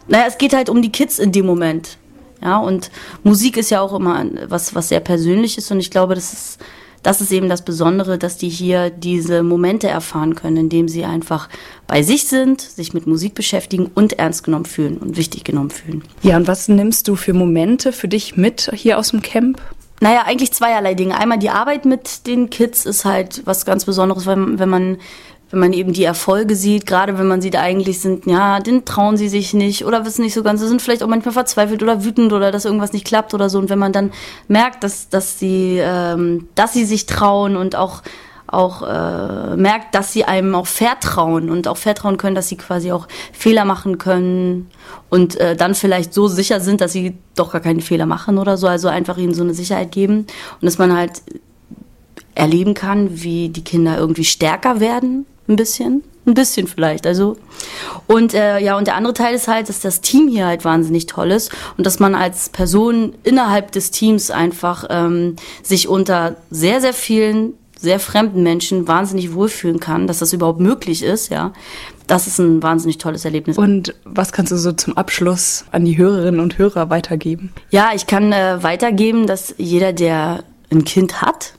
naja, 0.08 0.26
es 0.28 0.38
geht 0.38 0.54
halt 0.54 0.70
um 0.70 0.82
die 0.82 0.92
Kids 0.92 1.20
in 1.20 1.32
dem 1.32 1.46
Moment. 1.46 1.98
Ja, 2.42 2.58
und 2.58 2.92
Musik 3.24 3.58
ist 3.58 3.72
ja 3.72 3.82
auch 3.82 3.94
immer 3.94 4.24
was, 4.48 4.76
was 4.76 4.90
sehr 4.90 5.00
Persönliches 5.00 5.72
und 5.72 5.80
ich 5.80 5.90
glaube, 5.90 6.16
das 6.16 6.34
ist, 6.34 6.60
das 7.02 7.22
ist 7.22 7.32
eben 7.32 7.50
das 7.50 7.64
Besondere, 7.64 8.18
dass 8.18 8.38
die 8.38 8.50
hier 8.50 8.90
diese 8.90 9.42
Momente 9.42 9.88
erfahren 9.88 10.36
können, 10.36 10.58
indem 10.58 10.88
sie 10.88 11.06
einfach 11.06 11.50
bei 11.88 12.02
sich 12.02 12.28
sind, 12.28 12.62
sich 12.62 12.94
mit 12.94 13.08
Musik 13.08 13.36
beschäftigen 13.36 13.92
und 13.94 14.14
ernst 14.14 14.44
genommen 14.44 14.66
fühlen 14.66 14.98
und 14.98 15.16
wichtig 15.18 15.44
genommen 15.44 15.70
fühlen. 15.70 16.04
Ja, 16.24 16.36
und 16.38 16.48
was 16.48 16.68
nimmst 16.68 17.08
du 17.08 17.16
für 17.16 17.34
Momente 17.34 17.92
für 17.92 18.08
dich 18.08 18.38
mit 18.38 18.72
hier 18.74 19.00
aus 19.00 19.12
dem 19.12 19.22
Camp? 19.22 19.62
Naja, 20.02 20.24
eigentlich 20.26 20.52
zweierlei 20.52 20.94
Dinge. 20.94 21.18
Einmal 21.18 21.40
die 21.40 21.50
Arbeit 21.50 21.86
mit 21.86 22.28
den 22.28 22.50
Kids 22.50 22.86
ist 22.86 23.06
halt 23.06 23.44
was 23.46 23.66
ganz 23.66 23.86
Besonderes, 23.86 24.26
wenn, 24.26 24.60
wenn 24.60 24.70
man 24.70 24.98
wenn 25.56 25.62
man 25.62 25.74
eben 25.74 25.94
die 25.94 26.04
Erfolge 26.04 26.54
sieht, 26.54 26.86
gerade 26.86 27.18
wenn 27.18 27.28
man 27.28 27.42
sieht, 27.42 27.56
eigentlich 27.56 28.02
sind, 28.02 28.26
ja, 28.26 28.60
den 28.60 28.84
trauen 28.84 29.16
sie 29.16 29.30
sich 29.30 29.54
nicht 29.54 29.86
oder 29.86 30.06
wissen 30.06 30.22
nicht 30.22 30.34
so 30.34 30.44
ganz, 30.44 30.60
sie 30.60 30.68
sind 30.68 30.82
vielleicht 30.82 31.02
auch 31.02 31.08
manchmal 31.08 31.34
verzweifelt 31.34 31.82
oder 31.82 32.04
wütend 32.04 32.34
oder 32.34 32.52
dass 32.52 32.66
irgendwas 32.66 32.92
nicht 32.92 33.08
klappt 33.08 33.34
oder 33.34 33.50
so. 33.50 33.58
Und 33.58 33.70
wenn 33.70 33.80
man 33.80 33.94
dann 33.94 34.12
merkt, 34.50 34.84
dass, 34.84 35.08
dass 35.08 35.40
sie, 35.40 35.80
ähm, 35.82 36.50
dass 36.56 36.74
sie 36.74 36.84
sich 36.84 37.06
trauen 37.06 37.56
und 37.56 37.78
auch 37.78 38.02
auch 38.48 38.84
äh, 38.84 39.56
merkt, 39.58 39.96
dass 39.96 40.14
sie 40.14 40.26
einem 40.26 40.54
auch 40.54 40.68
vertrauen 40.68 41.50
und 41.50 41.68
auch 41.68 41.78
vertrauen 41.78 42.18
können, 42.18 42.36
dass 42.36 42.48
sie 42.48 42.58
quasi 42.58 42.92
auch 42.92 43.08
Fehler 43.34 43.66
machen 43.66 43.98
können 43.98 44.70
und 45.10 45.36
äh, 45.38 45.56
dann 45.56 45.74
vielleicht 45.74 46.14
so 46.14 46.28
sicher 46.28 46.60
sind, 46.60 46.80
dass 46.80 46.92
sie 46.92 47.18
doch 47.36 47.52
gar 47.52 47.62
keine 47.62 47.82
Fehler 47.82 48.06
machen 48.06 48.38
oder 48.38 48.56
so, 48.58 48.68
also 48.68 48.88
einfach 48.88 49.18
ihnen 49.18 49.34
so 49.34 49.42
eine 49.42 49.56
Sicherheit 49.56 49.92
geben 49.92 50.28
und 50.62 50.64
dass 50.64 50.78
man 50.78 50.96
halt 50.96 51.24
erleben 52.36 52.76
kann, 52.76 53.24
wie 53.24 53.50
die 53.50 53.64
Kinder 53.64 53.98
irgendwie 53.98 54.26
stärker 54.26 54.80
werden, 54.80 55.26
ein 55.48 55.56
bisschen, 55.56 56.04
ein 56.26 56.34
bisschen 56.34 56.68
vielleicht, 56.68 57.06
also 57.06 57.38
und 58.08 58.34
äh, 58.34 58.60
ja 58.60 58.78
und 58.78 58.88
der 58.88 58.96
andere 58.96 59.14
Teil 59.14 59.36
ist 59.36 59.48
halt, 59.48 59.70
dass 59.70 59.80
das 59.80 60.02
Team 60.02 60.28
hier 60.28 60.48
halt 60.48 60.66
wahnsinnig 60.66 61.06
toll 61.06 61.32
ist 61.32 61.52
und 61.78 61.86
dass 61.86 62.00
man 62.00 62.16
als 62.16 62.50
Person 62.50 63.14
innerhalb 63.24 63.72
des 63.72 63.92
Teams 63.92 64.32
einfach 64.32 64.86
ähm, 64.90 65.36
sich 65.62 65.88
unter 65.88 66.36
sehr 66.50 66.82
sehr 66.82 66.94
vielen 66.94 67.54
sehr 67.78 68.00
fremden 68.00 68.44
Menschen 68.44 68.88
wahnsinnig 68.88 69.34
wohlfühlen 69.34 69.80
kann, 69.80 70.08
dass 70.08 70.20
das 70.20 70.34
überhaupt 70.34 70.60
möglich 70.60 71.04
ist, 71.04 71.30
ja. 71.30 71.54
Das 72.08 72.28
ist 72.28 72.40
ein 72.40 72.62
wahnsinnig 72.62 73.00
tolles 73.00 73.26
Erlebnis. 73.26 73.58
Und 73.58 73.96
was 74.04 74.32
kannst 74.32 74.52
du 74.52 74.58
so 74.58 74.72
zum 74.72 74.96
Abschluss 74.96 75.66
an 75.72 75.86
die 75.86 75.98
Hörerinnen 75.98 76.40
und 76.40 76.58
Hörer 76.58 76.90
weitergeben? 76.90 77.52
Ja, 77.70 77.92
ich 77.96 78.08
kann 78.08 78.32
äh, 78.32 78.62
weitergeben, 78.62 79.28
dass 79.28 79.56
jeder, 79.58 79.92
der 79.92 80.44
ein 80.72 80.84
Kind 80.84 81.22
hat 81.22 81.54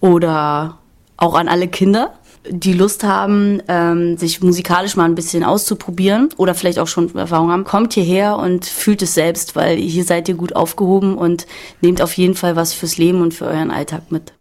oder 0.00 0.78
auch 1.16 1.34
an 1.34 1.48
alle 1.48 1.68
Kinder, 1.68 2.14
die 2.50 2.72
Lust 2.72 3.04
haben, 3.04 3.62
ähm, 3.68 4.16
sich 4.16 4.42
musikalisch 4.42 4.96
mal 4.96 5.04
ein 5.04 5.14
bisschen 5.14 5.44
auszuprobieren 5.44 6.28
oder 6.36 6.54
vielleicht 6.54 6.78
auch 6.78 6.88
schon 6.88 7.14
Erfahrung 7.16 7.50
haben, 7.50 7.64
kommt 7.64 7.94
hierher 7.94 8.36
und 8.36 8.64
fühlt 8.64 9.02
es 9.02 9.14
selbst, 9.14 9.56
weil 9.56 9.76
hier 9.76 10.04
seid 10.04 10.28
ihr 10.28 10.34
gut 10.34 10.54
aufgehoben 10.54 11.16
und 11.16 11.46
nehmt 11.80 12.02
auf 12.02 12.12
jeden 12.14 12.34
Fall 12.34 12.56
was 12.56 12.72
fürs 12.72 12.98
Leben 12.98 13.22
und 13.22 13.34
für 13.34 13.46
euren 13.46 13.70
Alltag 13.70 14.10
mit. 14.10 14.32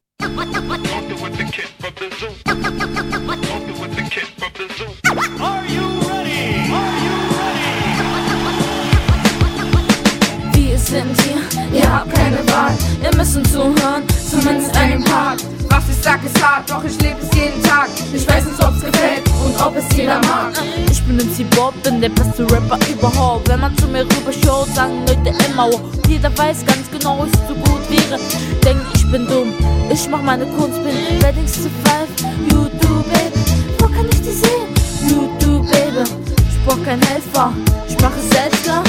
Are 10.98 11.35
ready? 11.76 11.80
Ihr 11.80 11.94
habt 11.94 12.14
keine 12.14 12.38
Wahl. 12.48 12.74
Ihr 13.04 13.18
müssen 13.18 13.44
zuhören, 13.46 14.04
zumindest 14.30 14.76
einen 14.78 15.04
Part. 15.04 15.44
Was 15.70 15.84
ich 15.90 16.02
sag 16.02 16.24
ist 16.24 16.42
hart, 16.44 16.70
doch 16.70 16.84
ich 16.84 17.00
lebe 17.02 17.18
es 17.22 17.38
jeden 17.38 17.62
Tag. 17.64 17.90
Ich 18.14 18.28
weiß 18.28 18.46
nicht, 18.46 18.64
ob's 18.64 18.82
gefällt 18.82 19.24
und 19.44 19.62
ob 19.62 19.76
es 19.76 19.98
jeder 19.98 20.20
mag. 20.22 20.54
Ich 20.90 21.04
bin 21.04 21.18
MC 21.18 21.50
Bob, 21.56 21.74
bin 21.84 22.02
der 22.02 22.10
beste 22.10 22.44
Rapper 22.44 22.80
überhaupt. 22.90 23.50
Wenn 23.50 23.60
man 23.60 23.78
zu 23.78 23.88
mir 23.88 24.04
rüber 24.04 24.32
schaut, 24.44 24.74
sagen 24.74 25.06
Leute 25.08 25.36
immer, 25.50 25.68
wow. 25.72 25.82
Jeder 26.08 26.36
weiß 26.38 26.66
ganz 26.66 26.90
genau, 26.92 27.26
ich 27.26 27.32
so 27.48 27.56
gut 27.56 27.82
wäre. 27.90 28.20
Denken, 28.64 28.86
ich 28.94 29.12
bin 29.12 29.28
dumm. 29.28 29.54
Ich 29.92 30.08
mach 30.10 30.22
meine 30.22 30.46
Kunst, 30.46 30.82
bin 30.84 31.22
Weddings 31.22 31.54
to 31.54 31.70
five. 31.84 32.08
You 32.52 32.70
do, 32.82 33.04
baby. 33.10 33.40
Wo 33.80 33.88
kann 33.88 34.06
ich 34.10 34.22
die 34.22 34.32
sehen? 34.32 34.70
You 35.10 35.30
do, 35.40 35.60
baby. 35.64 36.10
Ich 36.50 36.66
brauch 36.66 36.84
keinen 36.86 37.02
Helfer. 37.08 37.52
Ich 37.88 37.98
mach 38.02 38.12
es 38.16 38.30
selbst 38.30 38.64
klar. 38.64 38.84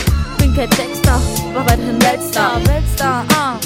Bin 0.56 0.70
kein 0.70 0.70
Texter, 0.70 1.20
war 1.52 1.66
weiterhin 1.66 2.00
Weltstar. 2.00 2.58
Weltstar, 2.66 3.26
ah. 3.36 3.58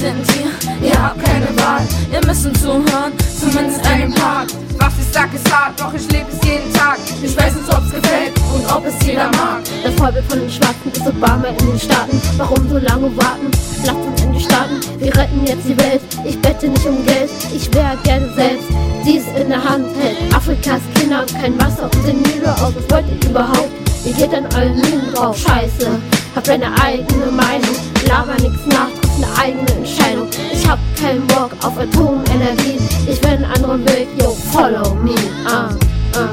Wir 0.00 0.12
sind 0.14 0.30
hier, 0.30 0.90
ihr 0.90 1.02
habt 1.02 1.24
keine 1.24 1.46
Wahl. 1.58 1.82
Ihr 2.12 2.24
müssen 2.24 2.54
zuhören, 2.54 3.12
zumindest 3.36 3.84
einen 3.84 4.14
Part. 4.14 4.54
Was 4.78 4.92
ich 5.00 5.12
sag 5.12 5.34
ist 5.34 5.52
hart, 5.52 5.80
doch 5.80 5.92
ich 5.92 6.08
lebe 6.12 6.26
es 6.30 6.46
jeden 6.46 6.72
Tag. 6.72 6.98
Ich 7.20 7.36
weiß 7.36 7.56
nicht, 7.56 7.68
ob's 7.68 7.90
gefällt 7.90 8.32
und 8.54 8.72
ob 8.72 8.86
es 8.86 8.94
jeder 9.04 9.28
mag. 9.32 9.58
Das 9.82 9.92
Vorbild 9.94 10.24
von 10.30 10.38
den 10.38 10.50
Schwarzen 10.50 10.92
ist 10.92 11.04
Obama 11.04 11.48
in 11.48 11.66
den 11.66 11.80
Staaten. 11.80 12.22
Warum 12.36 12.68
so 12.68 12.78
lange 12.78 13.16
warten? 13.16 13.50
Lasst 13.84 13.98
uns 13.98 14.22
in 14.22 14.32
die 14.34 14.40
Staaten. 14.40 14.80
Wir 15.00 15.16
retten 15.16 15.44
jetzt 15.44 15.66
die 15.66 15.76
Welt. 15.76 16.00
Ich 16.24 16.40
bette 16.40 16.68
nicht 16.68 16.86
um 16.86 17.04
Geld. 17.04 17.30
Ich 17.52 17.74
wäre 17.74 17.96
gerne 18.04 18.32
selbst, 18.36 18.68
dies 19.04 19.24
in 19.36 19.48
der 19.48 19.64
Hand 19.64 19.86
hält. 20.00 20.32
Afrikas 20.32 20.80
Kinder 20.94 21.26
kein 21.40 21.58
Wasser 21.60 21.90
und 21.92 22.06
den 22.06 22.22
Mühle 22.22 22.52
aus. 22.52 22.72
Was 22.76 22.88
wollt 22.88 23.04
ihr 23.10 23.30
überhaupt? 23.30 23.72
Ihr 24.04 24.12
geht 24.12 24.32
an 24.32 24.46
euren 24.54 24.76
Mühlen 24.76 25.12
drauf. 25.12 25.36
Scheiße. 25.36 25.90
Habt 26.36 26.48
eine 26.48 26.70
eigene 26.80 27.32
Meinung. 27.32 27.74
Laber 28.06 28.34
nix 28.40 28.54
nach, 28.66 28.88
eine 29.18 29.38
eigene 29.38 29.70
Entscheidung. 29.72 30.28
Ich 30.52 30.68
hab 30.68 30.78
keinen 30.98 31.26
Bock 31.26 31.50
auf 31.62 31.78
Atomenergie. 31.78 32.78
Ich 33.06 33.22
will 33.22 33.30
einen 33.30 33.44
anderen 33.44 33.84
Weg, 33.86 34.08
yo, 34.20 34.36
follow 34.52 34.94
me. 34.94 35.14
Ah, 35.46 35.70
ah, 36.14 36.28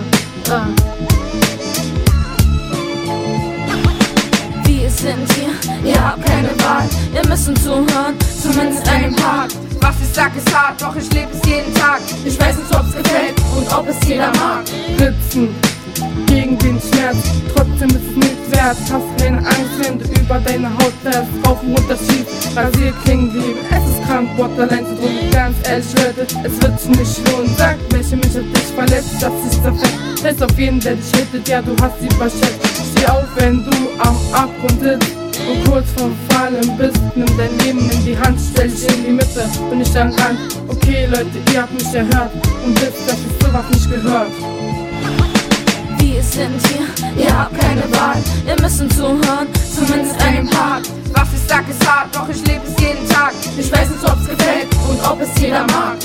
ah. 0.51 0.67
Wir 4.65 4.89
sind 4.89 5.33
hier, 5.33 5.91
ihr 5.91 6.03
habt 6.03 6.25
keine 6.25 6.49
Wahl. 6.63 6.87
Ihr 7.13 7.27
müssen 7.27 7.55
zuhören, 7.57 8.15
zumindest 8.41 8.87
einen 8.87 9.15
Part. 9.15 9.55
Was 9.81 9.95
ich 10.01 10.13
sag 10.13 10.35
ist 10.35 10.55
hart, 10.55 10.81
doch 10.81 10.95
ich 10.95 11.11
lebe 11.13 11.29
es 11.31 11.47
jeden 11.47 11.73
Tag. 11.73 12.01
Ich 12.23 12.39
weiß 12.39 12.57
nicht, 12.57 12.75
ob's 12.75 12.95
gefällt 12.95 13.35
und 13.55 13.77
ob 13.77 13.87
es 13.87 14.07
jeder 14.07 14.31
mag. 14.37 14.63
Ritzen 14.99 15.49
gegen 16.27 16.57
den 16.57 16.79
Schmerz. 16.79 17.17
Trotzdem 17.53 17.89
ist 17.89 18.09
es 18.09 18.15
nichts 18.15 18.51
wert. 18.51 18.77
Hast 18.91 19.17
keine 19.17 19.37
Angst 19.37 19.81
könnte 19.81 20.05
über 20.19 20.39
deine 20.39 20.69
Haut 20.73 20.93
fährst, 21.03 21.29
rauf 21.45 21.61
und 21.61 21.77
runter 21.77 21.97
schief, 21.97 22.25
Rasierklingen 22.55 23.33
lieben. 23.33 23.59
Es 23.69 23.89
ist 23.89 24.07
krank, 24.07 24.29
Borderline-Syndrom, 24.37 25.31
ganz 25.31 25.55
ehrlich, 25.67 25.85
Leute, 25.95 26.27
es 26.43 26.61
wird 26.61 26.79
sich 26.79 26.89
nicht 26.89 27.31
lohnen. 27.31 27.55
Sag, 27.57 27.77
welche 27.91 28.15
mich 28.17 28.35
hat 28.35 28.43
dich 28.55 28.71
verletzt, 28.75 29.15
das 29.19 29.33
ist 29.45 29.63
zerfällt. 29.63 30.21
Test 30.21 30.43
auf 30.43 30.59
jeden, 30.59 30.79
der 30.79 30.95
dich 30.95 31.11
hittet, 31.15 31.47
ja, 31.47 31.61
du 31.61 31.75
hast 31.81 31.99
sie 32.01 32.09
verschätzt. 32.15 32.59
Steh 32.91 33.05
auf, 33.07 33.25
wenn 33.35 33.63
du 33.63 33.71
am 33.99 34.17
Abgrund 34.33 34.81
sitzt 34.81 35.15
und 35.47 35.69
kurz 35.69 35.85
vorm 35.95 36.15
Fallen 36.29 36.77
bist. 36.77 36.99
Nimm 37.15 37.27
dein 37.37 37.57
Leben 37.59 37.89
in 37.89 38.05
die 38.05 38.17
Hand, 38.17 38.39
stell 38.51 38.69
dich 38.69 38.87
in 38.87 39.05
die 39.05 39.11
Mitte 39.11 39.45
und 39.69 39.77
nicht 39.77 39.95
an 39.95 40.11
Rand. 40.13 40.39
Okay, 40.67 41.05
Leute, 41.05 41.37
ihr 41.53 41.61
habt 41.61 41.73
mich 41.73 41.93
erhört 41.93 42.31
und 42.65 42.81
wisst, 42.81 43.07
dass 43.07 43.17
es 43.17 43.45
sowas 43.45 43.65
nicht 43.71 43.89
gehört. 43.91 44.31
Wir 46.31 46.49
sind 46.49 46.67
hier, 46.67 47.25
ihr 47.25 47.37
habt 47.37 47.57
keine 47.59 47.83
Wahl. 47.91 48.21
Wir 48.45 48.59
müssen 48.59 48.89
zuhören, 48.89 49.47
zumindest 49.73 50.19
einen 50.21 50.49
Part. 50.49 50.89
Was 51.13 51.27
ich 51.33 51.47
sag 51.47 51.69
ist 51.69 51.87
hart, 51.87 52.13
doch 52.13 52.27
ich 52.27 52.45
lebe 52.47 52.61
es 52.65 52.81
jeden 52.81 53.07
Tag. 53.07 53.31
Ich 53.57 53.71
weiß 53.71 53.89
nicht, 53.89 54.03
ob's 54.03 54.27
gefällt 54.27 54.67
und 54.89 55.07
ob 55.07 55.21
es 55.21 55.29
jeder 55.39 55.61
mag. 55.67 55.97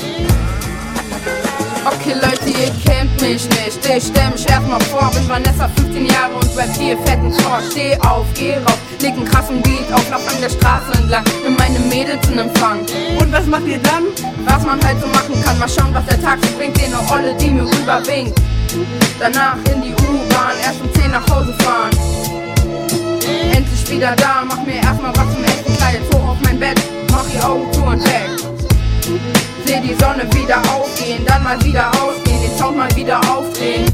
Okay 1.85 2.13
Leute, 2.13 2.49
ihr 2.49 2.71
kennt 2.85 3.19
mich 3.19 3.49
nicht. 3.49 3.79
Ich 3.83 4.03
stell 4.05 4.29
mich 4.29 4.47
erstmal 4.47 4.79
vor, 4.81 5.09
bin 5.11 5.27
Vanessa 5.27 5.67
15 5.75 6.05
Jahre 6.05 6.35
und 6.35 6.57
rap 6.57 6.77
vier 6.77 6.97
fetten 6.99 7.31
Chor. 7.31 7.59
Steh 7.71 7.97
auf, 8.01 8.25
geh 8.35 8.53
rauf, 8.53 8.77
leg 9.01 9.13
einen 9.13 9.25
krassen 9.25 9.61
Beat 9.63 9.91
auf, 9.91 10.09
lauf 10.11 10.25
an 10.27 10.39
der 10.39 10.49
Straße 10.49 10.93
entlang, 10.99 11.23
nimm 11.43 11.55
meine 11.57 11.79
Mädels 11.79 12.25
in 12.29 12.37
Empfang. 12.37 12.79
Und 13.19 13.31
was 13.33 13.45
macht 13.47 13.65
ihr 13.65 13.79
dann? 13.79 14.03
Was 14.45 14.63
man 14.63 14.79
halt 14.85 15.01
so 15.01 15.07
machen 15.07 15.43
kann, 15.43 15.57
mal 15.59 15.67
schauen, 15.67 15.93
was 15.93 16.05
der 16.05 16.21
Tag 16.21 16.37
so 16.43 16.57
bringt. 16.57 16.77
Den 16.77 16.93
eine 16.93 17.11
Olle, 17.11 17.35
die 17.35 17.49
mir 17.49 17.63
rüberwinkt. 17.63 18.39
Danach 19.19 19.57
in 19.73 19.81
die 19.81 19.91
U-Bahn, 19.91 20.55
erst 20.63 20.81
um 20.81 20.93
10 20.93 21.11
nach 21.11 21.27
Hause 21.29 21.53
fahren. 21.59 21.91
Endlich 23.53 23.89
wieder 23.89 24.15
da, 24.15 24.43
mach 24.47 24.63
mir 24.63 24.75
erstmal 24.75 25.11
was 25.15 25.33
zum 25.33 25.43
Essen, 25.43 25.77
klar 25.77 25.93
jetzt 25.93 26.13
hoch 26.13 26.29
auf 26.29 26.37
mein 26.41 26.59
Bett, 26.59 26.81
mach 27.11 27.25
die 27.25 27.39
Augen 27.39 27.71
zu 27.73 27.81
und 27.81 28.03
weg. 28.05 28.29
Seh 29.65 29.81
die 29.81 29.93
Sonne 29.95 30.23
wieder 30.33 30.61
aufgehen, 30.71 31.25
dann 31.27 31.43
mal 31.43 31.61
wieder 31.63 31.91
ausgehen, 32.01 32.41
den 32.41 32.57
Sound 32.57 32.77
mal 32.77 32.95
wieder 32.95 33.19
aufdrehen 33.29 33.85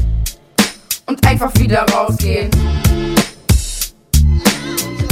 und 1.06 1.26
einfach 1.26 1.50
wieder 1.56 1.84
rausgehen. 1.92 2.50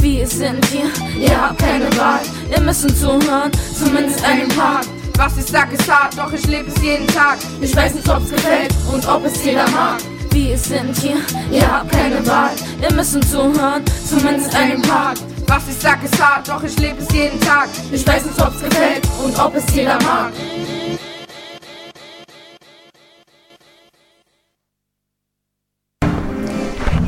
Wir 0.00 0.26
sind 0.28 0.64
hier, 0.66 0.90
ihr 1.20 1.40
habt 1.40 1.58
keine 1.58 1.86
Wahl. 1.96 2.20
Wir 2.48 2.60
müssen 2.60 2.94
zuhören, 2.94 3.50
zumindest 3.76 4.24
einen 4.24 4.48
Part. 4.48 4.86
Was 5.16 5.38
ich 5.38 5.46
sag 5.46 5.72
ist 5.72 5.90
hart, 5.90 6.18
doch 6.18 6.30
ich 6.30 6.46
lebe 6.46 6.68
es 6.68 6.82
jeden 6.82 7.06
Tag. 7.06 7.38
Ich 7.62 7.74
weiß 7.74 7.94
nicht, 7.94 8.06
ob's 8.06 8.30
gefällt 8.30 8.74
und 8.92 9.08
ob 9.08 9.24
es 9.24 9.42
jeder 9.42 9.66
mag. 9.70 9.98
Wir 10.30 10.58
sind 10.58 10.94
hier, 10.98 11.16
ihr 11.50 11.66
habt 11.66 11.90
keine 11.90 12.24
Wahl. 12.26 12.50
Wir 12.78 12.92
müssen 12.92 13.22
zuhören, 13.22 13.82
zumindest 14.06 14.54
einen 14.54 14.82
Part. 14.82 15.18
Was 15.46 15.68
ich 15.68 15.76
sag 15.76 16.04
ist 16.04 16.22
hart, 16.22 16.46
doch 16.46 16.62
ich 16.62 16.78
lebe 16.78 16.98
es 16.98 17.10
jeden 17.14 17.40
Tag. 17.40 17.68
Ich 17.90 18.06
weiß 18.06 18.26
nicht, 18.26 18.38
ob's 18.42 18.62
gefällt 18.62 19.08
und 19.24 19.38
ob 19.38 19.54
es 19.54 19.64
jeder 19.74 19.98
mag. 20.02 20.32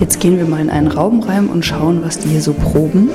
Jetzt 0.01 0.19
gehen 0.21 0.39
wir 0.39 0.47
mal 0.47 0.61
in 0.61 0.71
einen 0.71 0.89
Raum 0.89 1.21
rein 1.21 1.49
und 1.49 1.67
schauen, 1.67 2.03
was 2.03 2.19
die 2.19 2.31
hier 2.31 2.43
so 2.43 2.55
proben. 2.55 3.11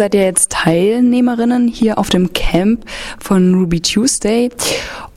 Seid 0.00 0.14
ja 0.14 0.22
jetzt 0.22 0.50
Teilnehmerinnen 0.52 1.68
hier 1.68 1.98
auf 1.98 2.08
dem 2.08 2.32
Camp 2.32 2.86
von 3.18 3.52
Ruby 3.52 3.82
Tuesday 3.82 4.48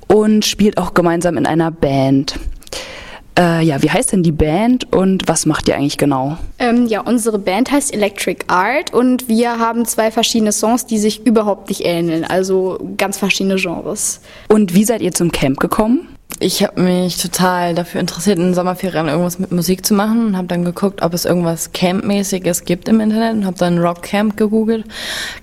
und 0.09 0.43
spielt 0.43 0.77
auch 0.77 0.93
gemeinsam 0.93 1.37
in 1.37 1.45
einer 1.45 1.71
Band. 1.71 2.37
Äh, 3.39 3.63
ja, 3.63 3.81
wie 3.81 3.89
heißt 3.89 4.11
denn 4.11 4.23
die 4.23 4.33
Band 4.33 4.91
und 4.91 5.25
was 5.25 5.45
macht 5.45 5.69
ihr 5.69 5.77
eigentlich 5.77 5.97
genau? 5.97 6.37
Ähm, 6.59 6.85
ja, 6.87 6.99
unsere 6.99 7.39
Band 7.39 7.71
heißt 7.71 7.93
Electric 7.93 8.43
Art 8.47 8.93
und 8.93 9.29
wir 9.29 9.57
haben 9.57 9.85
zwei 9.85 10.11
verschiedene 10.11 10.51
Songs, 10.51 10.85
die 10.85 10.97
sich 10.97 11.25
überhaupt 11.25 11.69
nicht 11.69 11.85
ähneln, 11.85 12.25
also 12.25 12.77
ganz 12.97 13.17
verschiedene 13.17 13.55
Genres. 13.55 14.19
Und 14.49 14.75
wie 14.75 14.83
seid 14.83 15.01
ihr 15.01 15.13
zum 15.13 15.31
Camp 15.31 15.61
gekommen? 15.61 16.12
Ich 16.45 16.61
habe 16.61 16.81
mich 16.81 17.15
total 17.15 17.73
dafür 17.73 18.01
interessiert, 18.01 18.37
in 18.37 18.47
den 18.47 18.53
Sommerferien 18.53 19.07
irgendwas 19.07 19.39
mit 19.39 19.53
Musik 19.53 19.85
zu 19.85 19.93
machen 19.93 20.25
und 20.25 20.35
habe 20.35 20.45
dann 20.45 20.65
geguckt, 20.65 21.01
ob 21.01 21.13
es 21.13 21.23
irgendwas 21.23 21.71
Camp-mäßiges 21.71 22.65
gibt 22.65 22.89
im 22.89 22.99
Internet 22.99 23.35
und 23.35 23.45
habe 23.45 23.57
dann 23.57 23.77
Rock 23.77 24.01
Camp 24.01 24.35
gegoogelt, 24.35 24.83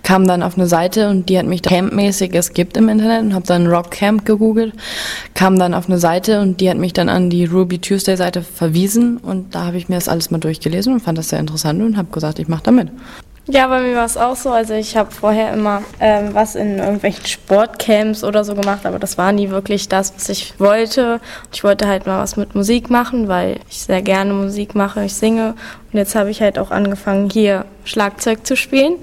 kam 0.02 0.26
dann 0.26 0.42
auf 0.42 0.58
eine 0.58 0.66
Seite 0.66 1.08
und 1.08 1.30
die 1.30 1.38
hat 1.38 1.46
mich 1.46 1.62
Camp-mäßiges 1.62 2.52
gibt 2.52 2.76
im 2.76 2.90
Internet 2.90 3.22
und 3.22 3.32
habe 3.32 3.46
dann 3.46 3.66
Rock 3.66 3.92
Camp 3.92 4.26
gegoogelt, 4.26 4.74
kam 5.32 5.58
dann 5.58 5.72
auf 5.72 5.88
eine 5.88 5.96
Seite 5.96 6.42
und 6.42 6.60
die 6.60 6.68
hat 6.68 6.76
mich 6.76 6.92
dann 6.92 7.08
an 7.08 7.30
die 7.30 7.46
Ruby 7.46 7.78
Tuesday 7.78 8.18
Seite 8.18 8.42
verwiesen 8.42 9.16
und 9.16 9.54
da 9.54 9.64
habe 9.64 9.78
ich 9.78 9.88
mir 9.88 9.94
das 9.94 10.06
alles 10.06 10.30
mal 10.30 10.36
durchgelesen 10.36 10.92
und 10.92 11.00
fand 11.00 11.16
das 11.16 11.30
sehr 11.30 11.40
interessant 11.40 11.82
und 11.82 11.96
habe 11.96 12.12
gesagt, 12.12 12.38
ich 12.40 12.48
mache 12.48 12.64
da 12.64 12.72
mit. 12.72 12.90
Ja, 13.52 13.66
bei 13.66 13.80
mir 13.80 13.96
war 13.96 14.04
es 14.04 14.16
auch 14.16 14.36
so. 14.36 14.50
Also 14.50 14.74
ich 14.74 14.96
habe 14.96 15.10
vorher 15.10 15.52
immer 15.52 15.82
ähm, 15.98 16.34
was 16.34 16.54
in 16.54 16.78
irgendwelchen 16.78 17.26
Sportcamps 17.26 18.22
oder 18.22 18.44
so 18.44 18.54
gemacht, 18.54 18.86
aber 18.86 19.00
das 19.00 19.18
war 19.18 19.32
nie 19.32 19.50
wirklich 19.50 19.88
das, 19.88 20.14
was 20.14 20.28
ich 20.28 20.54
wollte. 20.60 21.14
Und 21.14 21.54
ich 21.54 21.64
wollte 21.64 21.88
halt 21.88 22.06
mal 22.06 22.22
was 22.22 22.36
mit 22.36 22.54
Musik 22.54 22.90
machen, 22.90 23.26
weil 23.26 23.58
ich 23.68 23.80
sehr 23.80 24.02
gerne 24.02 24.32
Musik 24.34 24.76
mache, 24.76 25.04
ich 25.04 25.14
singe. 25.14 25.54
Und 25.92 25.98
jetzt 25.98 26.14
habe 26.14 26.30
ich 26.30 26.40
halt 26.40 26.60
auch 26.60 26.70
angefangen, 26.70 27.28
hier 27.28 27.64
Schlagzeug 27.84 28.46
zu 28.46 28.56
spielen. 28.56 28.94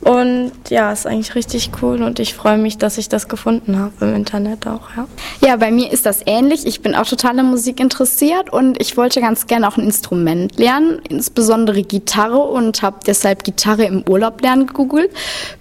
Und 0.00 0.52
ja, 0.70 0.92
ist 0.92 1.06
eigentlich 1.06 1.34
richtig 1.34 1.70
cool 1.82 2.02
und 2.02 2.20
ich 2.20 2.34
freue 2.34 2.56
mich, 2.56 2.78
dass 2.78 2.96
ich 2.96 3.10
das 3.10 3.28
gefunden 3.28 3.78
habe 3.78 3.92
im 4.00 4.14
Internet 4.14 4.66
auch, 4.66 4.88
ja. 4.96 5.06
Ja, 5.46 5.56
bei 5.56 5.70
mir 5.70 5.92
ist 5.92 6.06
das 6.06 6.22
ähnlich. 6.24 6.66
Ich 6.66 6.80
bin 6.80 6.94
auch 6.94 7.06
total 7.06 7.38
an 7.38 7.50
Musik 7.50 7.80
interessiert 7.80 8.50
und 8.50 8.80
ich 8.80 8.96
wollte 8.96 9.20
ganz 9.20 9.46
gerne 9.46 9.68
auch 9.68 9.76
ein 9.76 9.84
Instrument 9.84 10.58
lernen, 10.58 11.02
insbesondere 11.06 11.82
Gitarre 11.82 12.38
und 12.38 12.80
habe 12.80 13.00
deshalb 13.06 13.44
Gitarre 13.44 13.84
im 13.84 14.02
Urlaub 14.08 14.40
lernen 14.40 14.66
gegoogelt. 14.66 15.10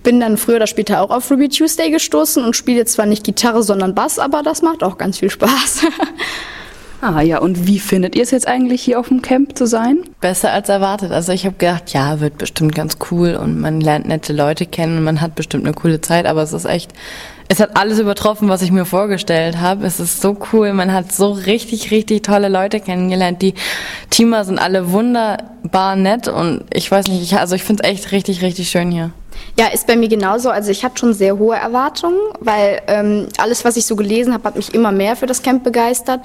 Bin 0.03 0.21
dann 0.21 0.37
früher 0.37 0.55
oder 0.55 0.67
später 0.67 1.01
auch 1.01 1.09
auf 1.09 1.29
Ruby 1.29 1.49
Tuesday 1.49 1.91
gestoßen 1.91 2.43
und 2.43 2.55
spiele 2.55 2.85
zwar 2.85 3.07
nicht 3.07 3.25
Gitarre, 3.25 3.61
sondern 3.61 3.93
Bass, 3.93 4.19
aber 4.19 4.41
das 4.41 4.61
macht 4.61 4.83
auch 4.83 4.97
ganz 4.97 5.19
viel 5.19 5.29
Spaß. 5.29 5.81
Ah 7.01 7.21
ja, 7.21 7.39
und 7.39 7.65
wie 7.65 7.79
findet 7.79 8.15
ihr 8.15 8.23
es 8.23 8.31
jetzt 8.31 8.47
eigentlich 8.47 8.81
hier 8.81 8.99
auf 8.99 9.07
dem 9.07 9.21
Camp 9.21 9.57
zu 9.57 9.65
sein? 9.65 9.99
Besser 10.19 10.51
als 10.51 10.67
erwartet. 10.67 11.13
Also 11.13 11.31
ich 11.31 11.45
habe 11.45 11.55
gedacht, 11.57 11.93
ja, 11.93 12.19
wird 12.19 12.37
bestimmt 12.37 12.75
ganz 12.75 12.97
cool 13.09 13.35
und 13.35 13.59
man 13.59 13.79
lernt 13.79 14.05
nette 14.05 14.33
Leute 14.33 14.65
kennen 14.65 14.97
und 14.97 15.03
man 15.05 15.21
hat 15.21 15.35
bestimmt 15.35 15.65
eine 15.65 15.73
coole 15.73 16.01
Zeit, 16.01 16.25
aber 16.25 16.43
es 16.43 16.51
ist 16.51 16.65
echt, 16.65 16.91
es 17.47 17.61
hat 17.61 17.77
alles 17.77 17.99
übertroffen, 17.99 18.49
was 18.49 18.61
ich 18.61 18.71
mir 18.71 18.83
vorgestellt 18.83 19.61
habe. 19.61 19.85
Es 19.85 20.01
ist 20.01 20.19
so 20.19 20.37
cool, 20.51 20.73
man 20.73 20.91
hat 20.91 21.13
so 21.13 21.31
richtig, 21.31 21.89
richtig 21.91 22.23
tolle 22.23 22.49
Leute 22.49 22.81
kennengelernt. 22.81 23.41
Die 23.41 23.53
Teamer 24.09 24.43
sind 24.43 24.59
alle 24.59 24.91
wunderbar 24.91 25.95
nett 25.95 26.27
und 26.27 26.65
ich 26.73 26.91
weiß 26.91 27.07
nicht, 27.07 27.21
ich, 27.21 27.39
also 27.39 27.55
ich 27.55 27.63
finde 27.63 27.83
es 27.83 27.89
echt 27.89 28.11
richtig, 28.11 28.41
richtig 28.41 28.69
schön 28.69 28.91
hier. 28.91 29.11
Ja, 29.57 29.67
ist 29.67 29.87
bei 29.87 29.95
mir 29.95 30.09
genauso. 30.09 30.49
Also 30.49 30.69
ich 30.71 30.83
hatte 30.83 30.99
schon 30.99 31.13
sehr 31.13 31.37
hohe 31.37 31.55
Erwartungen, 31.55 32.19
weil 32.39 32.81
ähm, 32.87 33.27
alles, 33.37 33.63
was 33.63 33.77
ich 33.77 33.85
so 33.85 33.95
gelesen 33.95 34.33
habe, 34.33 34.43
hat 34.43 34.55
mich 34.57 34.73
immer 34.73 34.91
mehr 34.91 35.15
für 35.15 35.27
das 35.27 35.41
Camp 35.41 35.63
begeistert. 35.63 36.21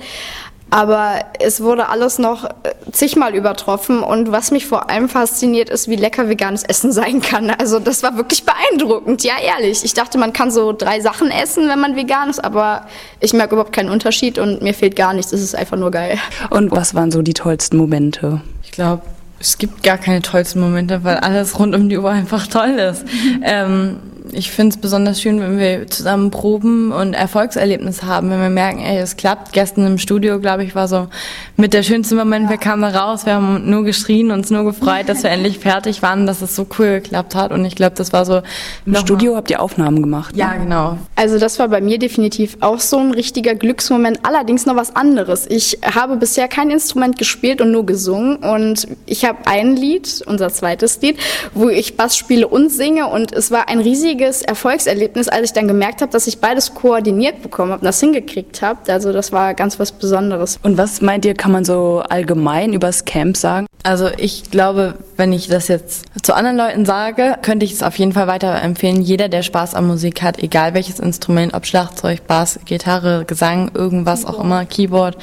Aber 0.74 1.20
es 1.38 1.60
wurde 1.60 1.88
alles 1.88 2.18
noch 2.18 2.46
äh, 2.46 2.50
zigmal 2.90 3.36
übertroffen. 3.36 4.02
Und 4.02 4.32
was 4.32 4.50
mich 4.50 4.66
vor 4.66 4.90
allem 4.90 5.08
fasziniert, 5.08 5.70
ist, 5.70 5.86
wie 5.86 5.94
lecker 5.94 6.28
veganes 6.28 6.64
Essen 6.64 6.90
sein 7.00 7.22
kann. 7.22 7.48
Also 7.50 7.78
das 7.78 8.02
war 8.02 8.16
wirklich 8.16 8.44
beeindruckend, 8.44 9.22
ja 9.22 9.34
ehrlich. 9.40 9.84
Ich 9.84 9.94
dachte, 9.94 10.18
man 10.18 10.32
kann 10.32 10.50
so 10.50 10.72
drei 10.72 10.98
Sachen 10.98 11.30
essen, 11.30 11.68
wenn 11.68 11.78
man 11.78 11.94
vegan 11.94 12.28
ist, 12.28 12.42
aber 12.42 12.88
ich 13.20 13.32
merke 13.32 13.54
überhaupt 13.54 13.72
keinen 13.72 13.88
Unterschied 13.88 14.36
und 14.36 14.62
mir 14.62 14.74
fehlt 14.74 14.96
gar 14.96 15.14
nichts. 15.14 15.32
Es 15.32 15.42
ist 15.42 15.54
einfach 15.54 15.76
nur 15.76 15.92
geil. 15.92 16.18
Und 16.50 16.72
was 16.72 16.92
waren 16.92 17.12
so 17.12 17.22
die 17.22 17.34
tollsten 17.34 17.76
Momente? 17.76 18.40
Ich 18.64 18.72
glaube, 18.72 19.02
es 19.38 19.58
gibt 19.58 19.84
gar 19.84 19.98
keine 19.98 20.22
tollsten 20.22 20.58
Momente, 20.58 21.04
weil 21.04 21.18
alles 21.18 21.56
rund 21.56 21.76
um 21.76 21.88
die 21.88 21.98
Uhr 21.98 22.10
einfach 22.10 22.48
toll 22.48 22.70
ist. 22.80 23.04
ähm, 23.44 23.98
ich 24.32 24.50
finde 24.50 24.74
es 24.74 24.80
besonders 24.80 25.20
schön, 25.20 25.40
wenn 25.40 25.58
wir 25.58 25.86
zusammen 25.86 26.30
proben 26.30 26.92
und 26.92 27.12
Erfolgserlebnis 27.12 28.04
haben, 28.04 28.30
wenn 28.30 28.40
wir 28.40 28.48
merken, 28.48 28.80
ey, 28.80 28.98
es 28.98 29.16
klappt. 29.16 29.52
Gestern 29.52 29.86
im 29.86 29.98
Studio, 29.98 30.40
glaube 30.40 30.64
ich, 30.64 30.74
war 30.74 30.88
so 30.88 31.08
mit 31.56 31.74
der 31.74 31.82
schönste 31.82 32.14
Moment, 32.14 32.48
wir 32.48 32.56
kamen 32.56 32.84
raus, 32.84 33.26
wir 33.26 33.34
haben 33.34 33.68
nur 33.68 33.84
geschrien, 33.84 34.30
uns 34.30 34.50
nur 34.50 34.64
gefreut, 34.64 35.08
dass 35.08 35.22
wir 35.22 35.30
endlich 35.34 35.58
fertig 35.58 36.00
waren, 36.00 36.26
dass 36.26 36.40
es 36.40 36.56
so 36.56 36.66
cool 36.78 37.00
geklappt 37.00 37.34
hat. 37.34 37.52
Und 37.52 37.64
ich 37.66 37.74
glaube, 37.74 37.96
das 37.96 38.12
war 38.12 38.24
so. 38.24 38.40
Im 38.86 38.94
Studio 38.94 39.36
habt 39.36 39.50
ihr 39.50 39.60
Aufnahmen 39.60 40.00
gemacht. 40.00 40.34
Ja, 40.34 40.54
genau. 40.54 40.96
Also 41.16 41.38
das 41.38 41.58
war 41.58 41.68
bei 41.68 41.82
mir 41.82 41.98
definitiv 41.98 42.56
auch 42.60 42.80
so 42.80 42.98
ein 42.98 43.10
richtiger 43.10 43.54
Glücksmoment. 43.54 44.20
Allerdings 44.22 44.64
noch 44.64 44.76
was 44.76 44.96
anderes. 44.96 45.46
Ich 45.48 45.80
habe 45.82 46.16
bisher 46.16 46.48
kein 46.48 46.70
Instrument 46.70 47.18
gespielt 47.18 47.60
und 47.60 47.72
nur 47.72 47.84
gesungen. 47.84 48.36
Und 48.36 48.88
ich 49.04 49.26
habe 49.26 49.38
ein 49.44 49.76
Lied, 49.76 50.22
unser 50.26 50.48
zweites 50.48 51.00
Lied, 51.02 51.18
wo 51.52 51.68
ich 51.68 51.98
Bass 51.98 52.16
spiele 52.16 52.48
und 52.48 52.70
singe. 52.70 53.08
Und 53.08 53.30
es 53.32 53.50
war 53.50 53.68
ein 53.68 53.80
riesiges 53.80 54.13
riesiges 54.14 54.42
Erfolgserlebnis, 54.42 55.28
als 55.28 55.46
ich 55.46 55.52
dann 55.52 55.68
gemerkt 55.68 56.00
habe, 56.00 56.12
dass 56.12 56.26
ich 56.26 56.38
beides 56.38 56.74
koordiniert 56.74 57.42
bekommen 57.42 57.72
habe 57.72 57.80
und 57.80 57.86
das 57.86 58.00
hingekriegt 58.00 58.62
habe. 58.62 58.80
Also 58.92 59.12
das 59.12 59.32
war 59.32 59.54
ganz 59.54 59.78
was 59.78 59.92
Besonderes. 59.92 60.58
Und 60.62 60.78
was 60.78 61.00
meint 61.00 61.24
ihr, 61.24 61.34
kann 61.34 61.52
man 61.52 61.64
so 61.64 62.02
allgemein 62.08 62.72
übers 62.72 63.04
Camp 63.04 63.36
sagen? 63.36 63.66
Also 63.82 64.08
ich 64.16 64.50
glaube, 64.50 64.94
wenn 65.16 65.32
ich 65.32 65.48
das 65.48 65.68
jetzt 65.68 66.06
zu 66.22 66.34
anderen 66.34 66.56
Leuten 66.56 66.86
sage, 66.86 67.36
könnte 67.42 67.66
ich 67.66 67.72
es 67.72 67.82
auf 67.82 67.98
jeden 67.98 68.12
Fall 68.12 68.26
weiterempfehlen. 68.26 69.02
Jeder, 69.02 69.28
der 69.28 69.42
Spaß 69.42 69.74
an 69.74 69.86
Musik 69.86 70.22
hat, 70.22 70.38
egal 70.38 70.72
welches 70.74 71.00
Instrument, 71.00 71.52
ob 71.52 71.66
Schlagzeug, 71.66 72.26
Bass, 72.26 72.58
Gitarre, 72.64 73.24
Gesang, 73.26 73.70
irgendwas 73.74 74.24
auch 74.24 74.40
immer, 74.40 74.64
Keyboard, 74.64 75.18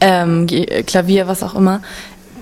ähm, 0.00 0.46
Klavier, 0.86 1.26
was 1.26 1.42
auch 1.42 1.54
immer, 1.54 1.80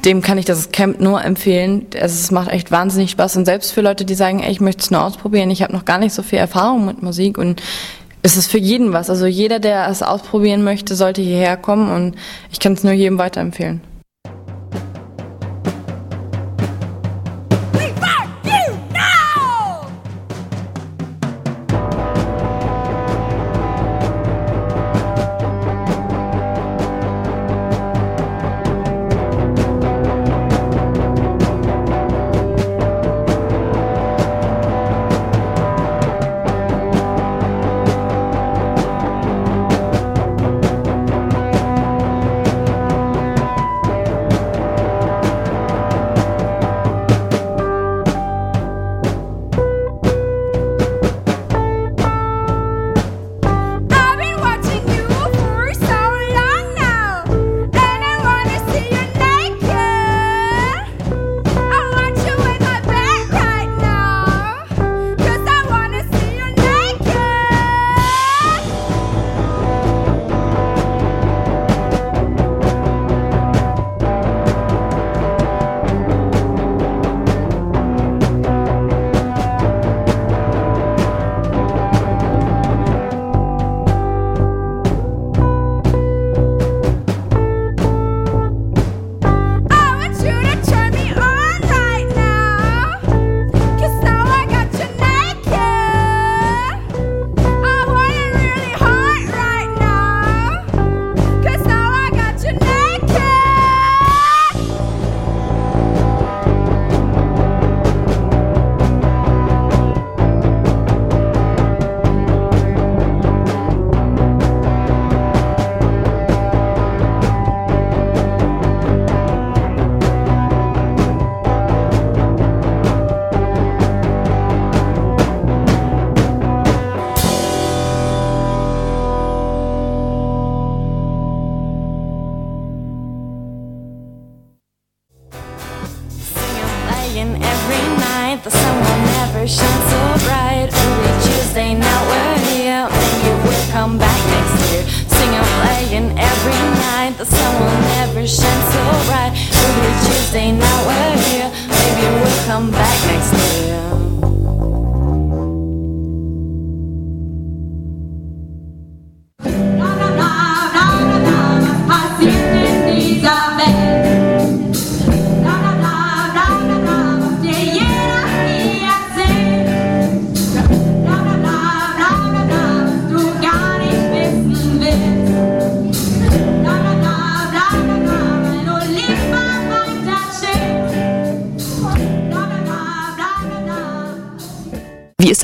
dem 0.04 0.20
kann 0.22 0.38
ich 0.38 0.44
das 0.44 0.70
Camp 0.70 1.00
nur 1.00 1.24
empfehlen. 1.24 1.86
Also 1.94 2.14
es 2.14 2.30
macht 2.30 2.50
echt 2.50 2.70
wahnsinnig 2.70 3.10
Spaß 3.10 3.36
und 3.36 3.44
selbst 3.44 3.72
für 3.72 3.80
Leute, 3.80 4.04
die 4.04 4.14
sagen, 4.14 4.42
ey, 4.42 4.50
ich 4.50 4.60
möchte 4.60 4.82
es 4.82 4.90
nur 4.90 5.02
ausprobieren, 5.02 5.50
ich 5.50 5.62
habe 5.62 5.72
noch 5.72 5.84
gar 5.84 5.98
nicht 5.98 6.14
so 6.14 6.22
viel 6.22 6.38
Erfahrung 6.38 6.86
mit 6.86 7.02
Musik 7.02 7.38
und 7.38 7.62
es 8.22 8.36
ist 8.36 8.50
für 8.50 8.58
jeden 8.58 8.92
was. 8.92 9.10
Also 9.10 9.26
jeder, 9.26 9.58
der 9.58 9.88
es 9.88 10.02
ausprobieren 10.02 10.64
möchte, 10.64 10.94
sollte 10.94 11.20
hierher 11.20 11.56
kommen 11.56 11.90
und 11.90 12.16
ich 12.50 12.58
kann 12.58 12.72
es 12.72 12.84
nur 12.84 12.92
jedem 12.92 13.18
weiterempfehlen. 13.18 13.82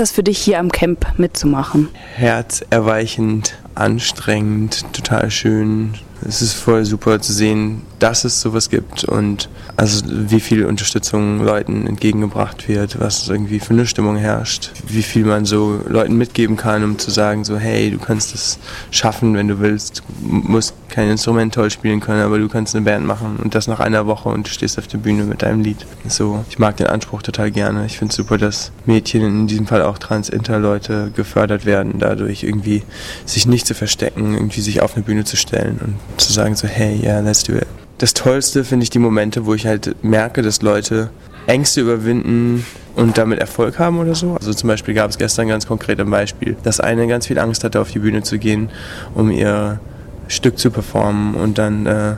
Das 0.00 0.10
für 0.10 0.22
dich 0.22 0.38
hier 0.38 0.58
am 0.58 0.72
Camp 0.72 1.06
mitzumachen? 1.18 1.88
herzerweichend, 2.16 3.54
anstrengend, 3.74 4.86
total 4.94 5.30
schön. 5.30 5.94
Es 6.26 6.42
ist 6.42 6.52
voll 6.52 6.84
super 6.84 7.20
zu 7.20 7.32
sehen, 7.32 7.82
dass 7.98 8.24
es 8.24 8.40
sowas 8.40 8.70
gibt 8.70 9.04
und 9.04 9.48
also 9.76 10.04
wie 10.06 10.40
viel 10.40 10.66
Unterstützung 10.66 11.42
Leuten 11.42 11.86
entgegengebracht 11.86 12.68
wird, 12.68 13.00
was 13.00 13.28
irgendwie 13.28 13.60
für 13.60 13.72
eine 13.72 13.86
Stimmung 13.86 14.16
herrscht, 14.16 14.72
wie 14.86 15.02
viel 15.02 15.24
man 15.24 15.44
so 15.44 15.80
Leuten 15.88 16.16
mitgeben 16.16 16.56
kann, 16.56 16.84
um 16.84 16.98
zu 16.98 17.10
sagen 17.10 17.44
so 17.44 17.56
hey, 17.56 17.90
du 17.90 17.98
kannst 17.98 18.34
es 18.34 18.58
schaffen, 18.90 19.34
wenn 19.34 19.48
du 19.48 19.60
willst, 19.60 20.02
du 20.20 20.28
musst 20.28 20.74
kein 20.90 21.08
Instrument 21.08 21.54
toll 21.54 21.70
spielen 21.70 22.00
können, 22.00 22.22
aber 22.22 22.38
du 22.38 22.48
kannst 22.48 22.74
eine 22.74 22.84
Band 22.84 23.06
machen 23.06 23.38
und 23.42 23.54
das 23.54 23.66
nach 23.66 23.80
einer 23.80 24.06
Woche 24.06 24.28
und 24.28 24.46
du 24.46 24.50
stehst 24.50 24.78
auf 24.78 24.86
der 24.86 24.98
Bühne 24.98 25.24
mit 25.24 25.42
deinem 25.42 25.62
Lied. 25.62 25.86
So, 26.08 26.44
ich 26.50 26.58
mag 26.58 26.76
den 26.76 26.88
Anspruch 26.88 27.22
total 27.22 27.50
gerne. 27.50 27.86
Ich 27.86 27.98
finde 27.98 28.10
es 28.10 28.16
super, 28.16 28.38
dass 28.38 28.72
Mädchen, 28.86 29.22
in 29.22 29.46
diesem 29.46 29.66
Fall 29.66 29.82
auch 29.82 29.98
Trans-Inter-Leute 29.98 31.12
gefördert 31.14 31.64
werden, 31.64 31.94
dadurch 31.98 32.42
irgendwie 32.42 32.82
sich 33.24 33.46
nicht 33.46 33.66
zu 33.66 33.74
verstecken, 33.74 34.34
irgendwie 34.34 34.60
sich 34.60 34.82
auf 34.82 34.96
eine 34.96 35.04
Bühne 35.04 35.24
zu 35.24 35.36
stellen 35.36 35.78
und 35.82 36.09
zu 36.16 36.32
sagen 36.32 36.54
so, 36.54 36.66
hey, 36.68 37.00
yeah, 37.02 37.20
let's 37.20 37.42
do 37.42 37.54
it. 37.54 37.66
Das 37.98 38.14
Tollste 38.14 38.64
finde 38.64 38.84
ich 38.84 38.90
die 38.90 38.98
Momente, 38.98 39.44
wo 39.46 39.54
ich 39.54 39.66
halt 39.66 40.02
merke, 40.02 40.42
dass 40.42 40.62
Leute 40.62 41.10
Ängste 41.46 41.80
überwinden 41.80 42.64
und 42.96 43.18
damit 43.18 43.38
Erfolg 43.40 43.78
haben 43.78 43.98
oder 43.98 44.14
so. 44.14 44.36
Also 44.36 44.54
zum 44.54 44.68
Beispiel 44.68 44.94
gab 44.94 45.10
es 45.10 45.18
gestern 45.18 45.48
ganz 45.48 45.66
konkret 45.66 46.00
ein 46.00 46.10
Beispiel, 46.10 46.56
dass 46.62 46.80
eine 46.80 47.06
ganz 47.06 47.26
viel 47.26 47.38
Angst 47.38 47.64
hatte, 47.64 47.80
auf 47.80 47.90
die 47.90 47.98
Bühne 47.98 48.22
zu 48.22 48.38
gehen, 48.38 48.70
um 49.14 49.30
ihr 49.30 49.80
Stück 50.28 50.58
zu 50.58 50.70
performen 50.70 51.34
und 51.34 51.58
dann 51.58 51.86
äh, 51.86 52.14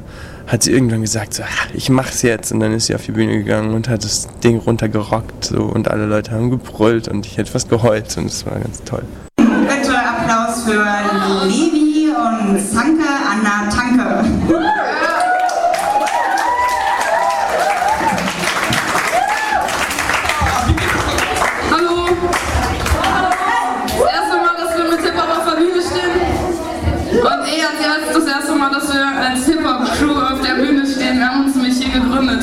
hat 0.47 0.63
sie 0.63 0.71
irgendwann 0.73 1.01
gesagt, 1.01 1.33
so, 1.35 1.43
"Ah, 1.45 1.47
ich 1.73 1.89
mach's 1.89 2.23
jetzt 2.23 2.53
und 2.53 2.61
dann 2.61 2.73
ist 2.73 2.87
sie 2.87 2.95
auf 2.95 3.05
die 3.07 3.13
Bühne 3.13 3.33
gegangen 3.39 3.73
und 3.75 3.89
hat 3.89 4.05
das 4.05 4.29
Ding 4.45 4.59
runtergerockt 4.59 5.47
so 5.47 5.63
und 5.63 5.89
alle 5.91 6.07
Leute 6.07 6.33
haben 6.33 6.51
gebrüllt 6.51 7.09
und 7.09 7.25
ich 7.27 7.39
hätte 7.39 7.51
fast 7.51 7.71
geheult 7.71 8.15
und 8.19 8.27
es 8.27 8.45
war 8.45 8.59
ganz 8.59 8.83
toll. 8.85 9.03
Bitte 9.37 9.95
Applaus 9.97 10.65
für 10.65 10.85
Levi 11.47 12.09
und 12.11 12.61
Sanke 12.61 13.05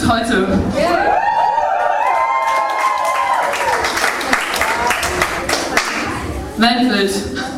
heute. 0.10 0.48
Weltbild. 6.58 7.49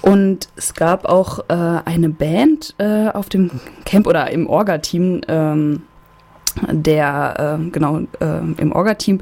Und 0.01 0.49
es 0.55 0.74
gab 0.74 1.05
auch 1.05 1.39
äh, 1.49 1.82
eine 1.86 2.10
Band 2.10 2.74
äh, 2.78 3.10
auf 3.10 3.30
dem 3.30 3.51
Camp 3.86 4.08
oder 4.08 4.32
im 4.32 4.47
Orga-Team, 4.47 5.22
ähm, 5.28 5.84
der, 6.72 7.60
äh, 7.60 7.70
genau, 7.72 7.99
äh, 8.20 8.39
im 8.58 8.72
Orga-Team. 8.72 9.20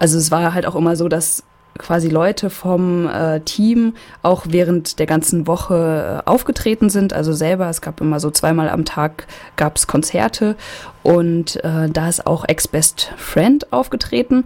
Also 0.00 0.18
es 0.18 0.32
war 0.32 0.52
halt 0.52 0.66
auch 0.66 0.74
immer 0.74 0.96
so, 0.96 1.08
dass 1.08 1.44
quasi 1.78 2.08
Leute 2.08 2.50
vom 2.50 3.06
äh, 3.06 3.40
Team 3.40 3.94
auch 4.22 4.44
während 4.48 4.98
der 4.98 5.06
ganzen 5.06 5.46
Woche 5.46 6.22
äh, 6.26 6.28
aufgetreten 6.28 6.90
sind. 6.90 7.12
Also 7.12 7.32
selber, 7.32 7.68
es 7.68 7.80
gab 7.80 8.00
immer 8.00 8.18
so 8.18 8.30
zweimal 8.30 8.68
am 8.68 8.84
Tag 8.84 9.26
gab 9.56 9.76
es 9.76 9.86
Konzerte 9.86 10.56
und 11.02 11.62
äh, 11.64 11.88
da 11.88 12.08
ist 12.08 12.26
auch 12.26 12.44
Ex-Best 12.46 13.12
Friend 13.16 13.72
aufgetreten. 13.72 14.44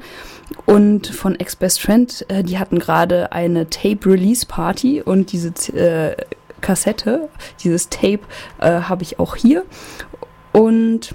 Und 0.67 1.07
von 1.07 1.35
Ex-Best 1.35 1.81
Friend, 1.81 2.27
äh, 2.29 2.43
die 2.43 2.59
hatten 2.59 2.79
gerade 2.79 3.33
eine 3.33 3.71
Tape-Release-Party 3.71 5.03
und 5.03 5.33
diese 5.33 5.49
äh, 5.77 6.17
Kassette, 6.61 7.29
dieses 7.63 7.89
Tape 7.89 8.21
äh, 8.61 8.81
habe 8.83 9.03
ich 9.03 9.19
auch 9.19 9.37
hier. 9.37 9.65
Und 10.53 11.15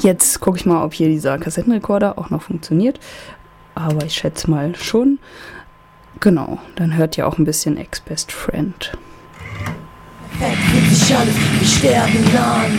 jetzt 0.00 0.40
gucke 0.40 0.58
ich 0.58 0.66
mal, 0.66 0.84
ob 0.84 0.94
hier 0.94 1.08
dieser 1.08 1.38
Kassettenrekorder 1.38 2.18
auch 2.18 2.30
noch 2.30 2.42
funktioniert. 2.42 3.00
Aber 3.74 4.04
ich 4.04 4.14
schätze 4.14 4.50
mal 4.50 4.74
schon. 4.74 5.18
Genau, 6.20 6.58
dann 6.76 6.96
hört 6.96 7.18
ihr 7.18 7.26
auch 7.26 7.38
ein 7.38 7.44
bisschen 7.44 7.76
Ex-Best 7.76 8.32
Friend. 8.32 8.92
Fühlt 10.38 10.90
sich 10.90 11.16
alles 11.16 11.34
wie 11.60 11.64
Sterben 11.66 12.24
an. 12.36 12.72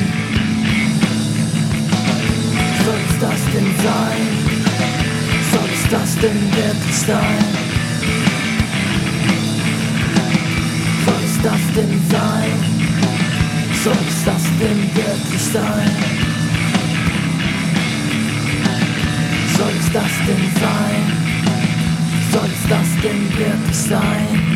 Soll 2.84 2.96
es 3.10 3.20
das 3.20 3.42
denn 3.54 3.72
sein? 3.84 4.48
Soll 5.52 5.70
es 5.74 5.90
das 5.90 6.16
denn 6.20 6.42
wirklich 6.56 6.98
sein? 6.98 7.46
Soll 11.06 11.24
es 11.24 11.42
das 11.42 11.62
denn 11.76 12.02
sein? 12.10 12.78
Soll 13.84 13.94
es 14.08 14.26
das 14.26 14.44
denn 14.60 14.96
wirklich 14.96 15.42
sein? 15.42 16.37
Soll 19.58 19.74
es 19.80 19.92
das 19.92 20.12
denn 20.28 20.52
sein? 20.62 21.04
Soll 22.32 22.46
es 22.46 22.70
das 22.70 23.02
denn 23.02 23.38
wirklich 23.40 23.76
sein? 23.76 24.47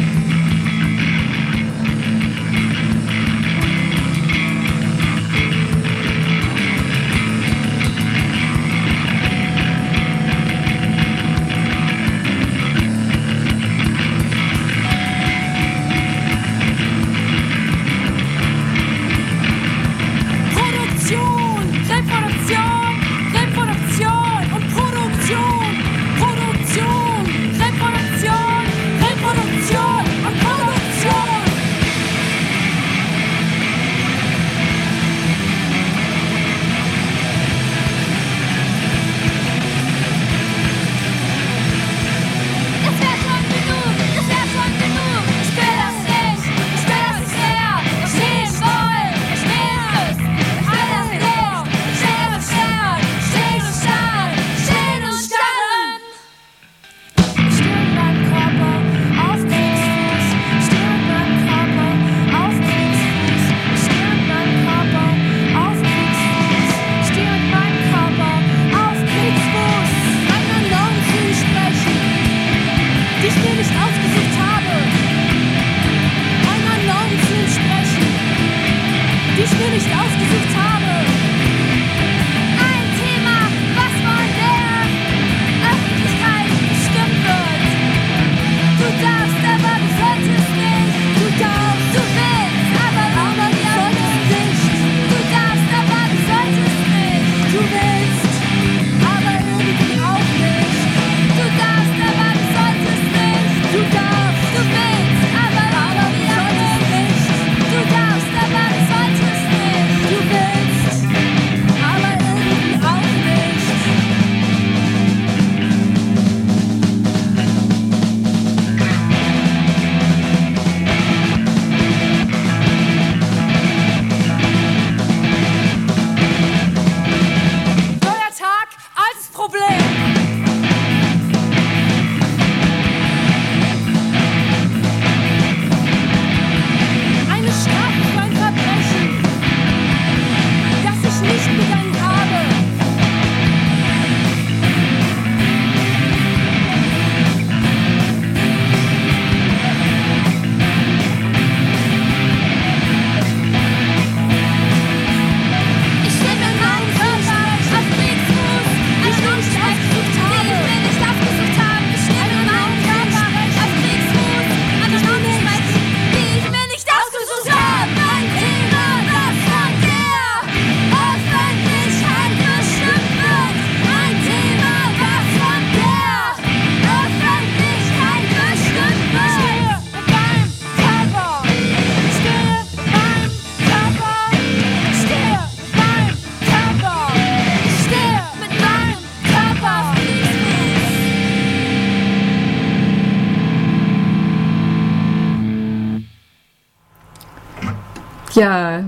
Ja, 198.33 198.83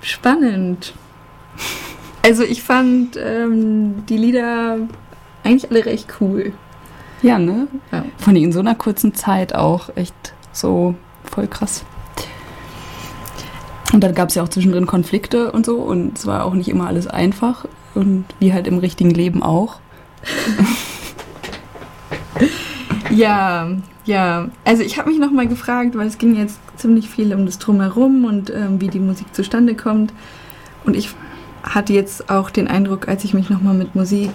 spannend. 0.00 0.94
Also 2.22 2.42
ich 2.42 2.62
fand 2.62 3.16
ähm, 3.16 4.06
die 4.06 4.16
Lieder 4.16 4.78
eigentlich 5.44 5.70
alle 5.70 5.86
recht 5.86 6.08
cool. 6.20 6.52
Ja, 7.22 7.38
ne? 7.38 7.68
Ja. 7.90 8.04
Von 8.18 8.36
in 8.36 8.52
so 8.52 8.60
einer 8.60 8.74
kurzen 8.74 9.14
Zeit 9.14 9.54
auch 9.54 9.90
echt 9.96 10.34
so 10.52 10.94
voll 11.24 11.46
krass. 11.46 11.84
Und 13.92 14.04
dann 14.04 14.14
gab 14.14 14.28
es 14.28 14.34
ja 14.34 14.42
auch 14.42 14.48
zwischendrin 14.48 14.86
Konflikte 14.86 15.50
und 15.50 15.64
so 15.64 15.76
und 15.76 16.18
es 16.18 16.26
war 16.26 16.44
auch 16.44 16.54
nicht 16.54 16.68
immer 16.68 16.86
alles 16.86 17.06
einfach 17.06 17.64
und 17.94 18.26
wie 18.38 18.52
halt 18.52 18.66
im 18.66 18.78
richtigen 18.78 19.10
Leben 19.10 19.42
auch. 19.42 19.80
Ja, 23.10 23.68
ja. 24.08 24.48
Also 24.64 24.82
ich 24.82 24.98
habe 24.98 25.10
mich 25.10 25.18
noch 25.18 25.30
mal 25.30 25.46
gefragt, 25.46 25.96
weil 25.96 26.06
es 26.06 26.16
ging 26.16 26.34
jetzt 26.34 26.58
ziemlich 26.76 27.10
viel 27.10 27.34
um 27.34 27.44
das 27.44 27.58
Drumherum 27.58 28.24
und 28.24 28.50
ähm, 28.50 28.80
wie 28.80 28.88
die 28.88 29.00
Musik 29.00 29.34
zustande 29.34 29.74
kommt. 29.74 30.12
Und 30.84 30.96
ich 30.96 31.10
hatte 31.62 31.92
jetzt 31.92 32.30
auch 32.30 32.48
den 32.48 32.68
Eindruck, 32.68 33.06
als 33.06 33.24
ich 33.24 33.34
mich 33.34 33.50
noch 33.50 33.60
mal 33.60 33.74
mit 33.74 33.94
Musik 33.94 34.30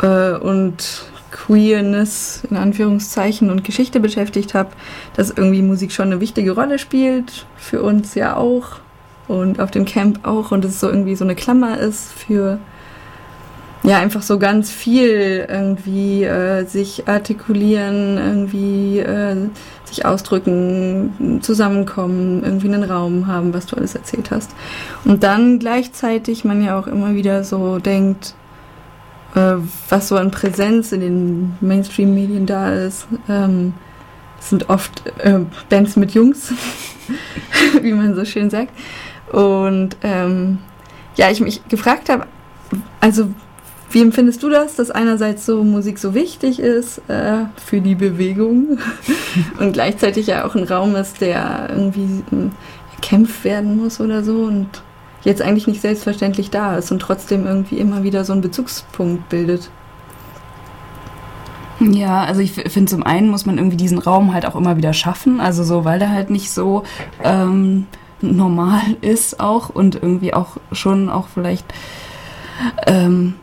äh, 0.00 0.32
und 0.34 1.04
Queerness 1.32 2.42
in 2.48 2.56
Anführungszeichen 2.56 3.50
und 3.50 3.64
Geschichte 3.64 3.98
beschäftigt 3.98 4.54
habe, 4.54 4.70
dass 5.16 5.30
irgendwie 5.30 5.62
Musik 5.62 5.90
schon 5.90 6.06
eine 6.06 6.20
wichtige 6.20 6.52
Rolle 6.52 6.78
spielt, 6.78 7.46
für 7.56 7.82
uns 7.82 8.14
ja 8.14 8.36
auch 8.36 8.78
und 9.26 9.60
auf 9.60 9.72
dem 9.72 9.84
Camp 9.84 10.20
auch 10.22 10.52
und 10.52 10.64
es 10.64 10.78
so 10.78 10.88
irgendwie 10.88 11.16
so 11.16 11.24
eine 11.24 11.34
Klammer 11.34 11.78
ist 11.78 12.12
für 12.12 12.60
ja 13.82 13.98
einfach 13.98 14.22
so 14.22 14.38
ganz 14.38 14.70
viel 14.70 15.46
irgendwie 15.48 16.24
äh, 16.24 16.64
sich 16.64 17.08
artikulieren, 17.08 18.18
irgendwie 18.18 18.98
äh, 18.98 19.48
sich 19.84 20.04
ausdrücken, 20.04 21.40
zusammenkommen, 21.42 22.42
irgendwie 22.44 22.68
einen 22.68 22.84
Raum 22.84 23.26
haben, 23.26 23.54
was 23.54 23.66
du 23.66 23.76
alles 23.76 23.94
erzählt 23.94 24.30
hast. 24.30 24.50
Und 25.04 25.22
dann 25.22 25.58
gleichzeitig 25.58 26.44
man 26.44 26.62
ja 26.62 26.78
auch 26.78 26.86
immer 26.86 27.14
wieder 27.14 27.42
so 27.42 27.78
denkt, 27.78 28.34
äh, 29.34 29.54
was 29.88 30.08
so 30.08 30.16
an 30.16 30.30
Präsenz 30.30 30.92
in 30.92 31.00
den 31.00 31.54
Mainstream-Medien 31.60 32.46
da 32.46 32.72
ist. 32.72 33.06
Ähm, 33.28 33.74
sind 34.40 34.70
oft 34.70 35.02
äh, 35.18 35.40
Bands 35.68 35.96
mit 35.96 36.12
Jungs, 36.12 36.52
wie 37.82 37.92
man 37.92 38.14
so 38.14 38.24
schön 38.24 38.50
sagt. 38.50 38.72
Und 39.32 39.96
ähm, 40.02 40.58
ja, 41.16 41.30
ich 41.30 41.40
mich 41.40 41.66
gefragt 41.68 42.08
habe, 42.08 42.26
also 43.00 43.28
wie 43.90 44.02
empfindest 44.02 44.42
du 44.42 44.48
das, 44.48 44.76
dass 44.76 44.90
einerseits 44.90 45.44
so 45.44 45.64
Musik 45.64 45.98
so 45.98 46.14
wichtig 46.14 46.60
ist 46.60 46.98
äh, 47.08 47.44
für 47.64 47.80
die 47.80 47.96
Bewegung 47.96 48.78
und 49.58 49.72
gleichzeitig 49.72 50.28
ja 50.28 50.44
auch 50.44 50.54
ein 50.54 50.64
Raum 50.64 50.94
ist, 50.94 51.20
der 51.20 51.68
irgendwie 51.70 52.22
ähm, 52.32 52.52
erkämpft 52.94 53.44
werden 53.44 53.76
muss 53.76 54.00
oder 54.00 54.22
so 54.22 54.42
und 54.42 54.68
jetzt 55.22 55.42
eigentlich 55.42 55.66
nicht 55.66 55.80
selbstverständlich 55.80 56.50
da 56.50 56.76
ist 56.76 56.92
und 56.92 57.00
trotzdem 57.00 57.46
irgendwie 57.46 57.78
immer 57.78 58.02
wieder 58.02 58.24
so 58.24 58.32
einen 58.32 58.42
Bezugspunkt 58.42 59.28
bildet? 59.28 59.70
Ja, 61.80 62.24
also 62.24 62.42
ich 62.42 62.52
finde 62.52 62.90
zum 62.90 63.02
einen 63.02 63.28
muss 63.28 63.46
man 63.46 63.56
irgendwie 63.56 63.76
diesen 63.76 63.98
Raum 63.98 64.34
halt 64.34 64.46
auch 64.46 64.54
immer 64.54 64.76
wieder 64.76 64.92
schaffen, 64.92 65.40
also 65.40 65.64
so, 65.64 65.84
weil 65.84 65.98
der 65.98 66.10
halt 66.10 66.30
nicht 66.30 66.50
so 66.50 66.84
ähm, 67.24 67.86
normal 68.20 68.82
ist 69.00 69.40
auch 69.40 69.70
und 69.70 69.96
irgendwie 69.96 70.34
auch 70.34 70.58
schon 70.72 71.08
auch 71.08 71.28
vielleicht 71.28 71.66
ähm, 72.86 73.34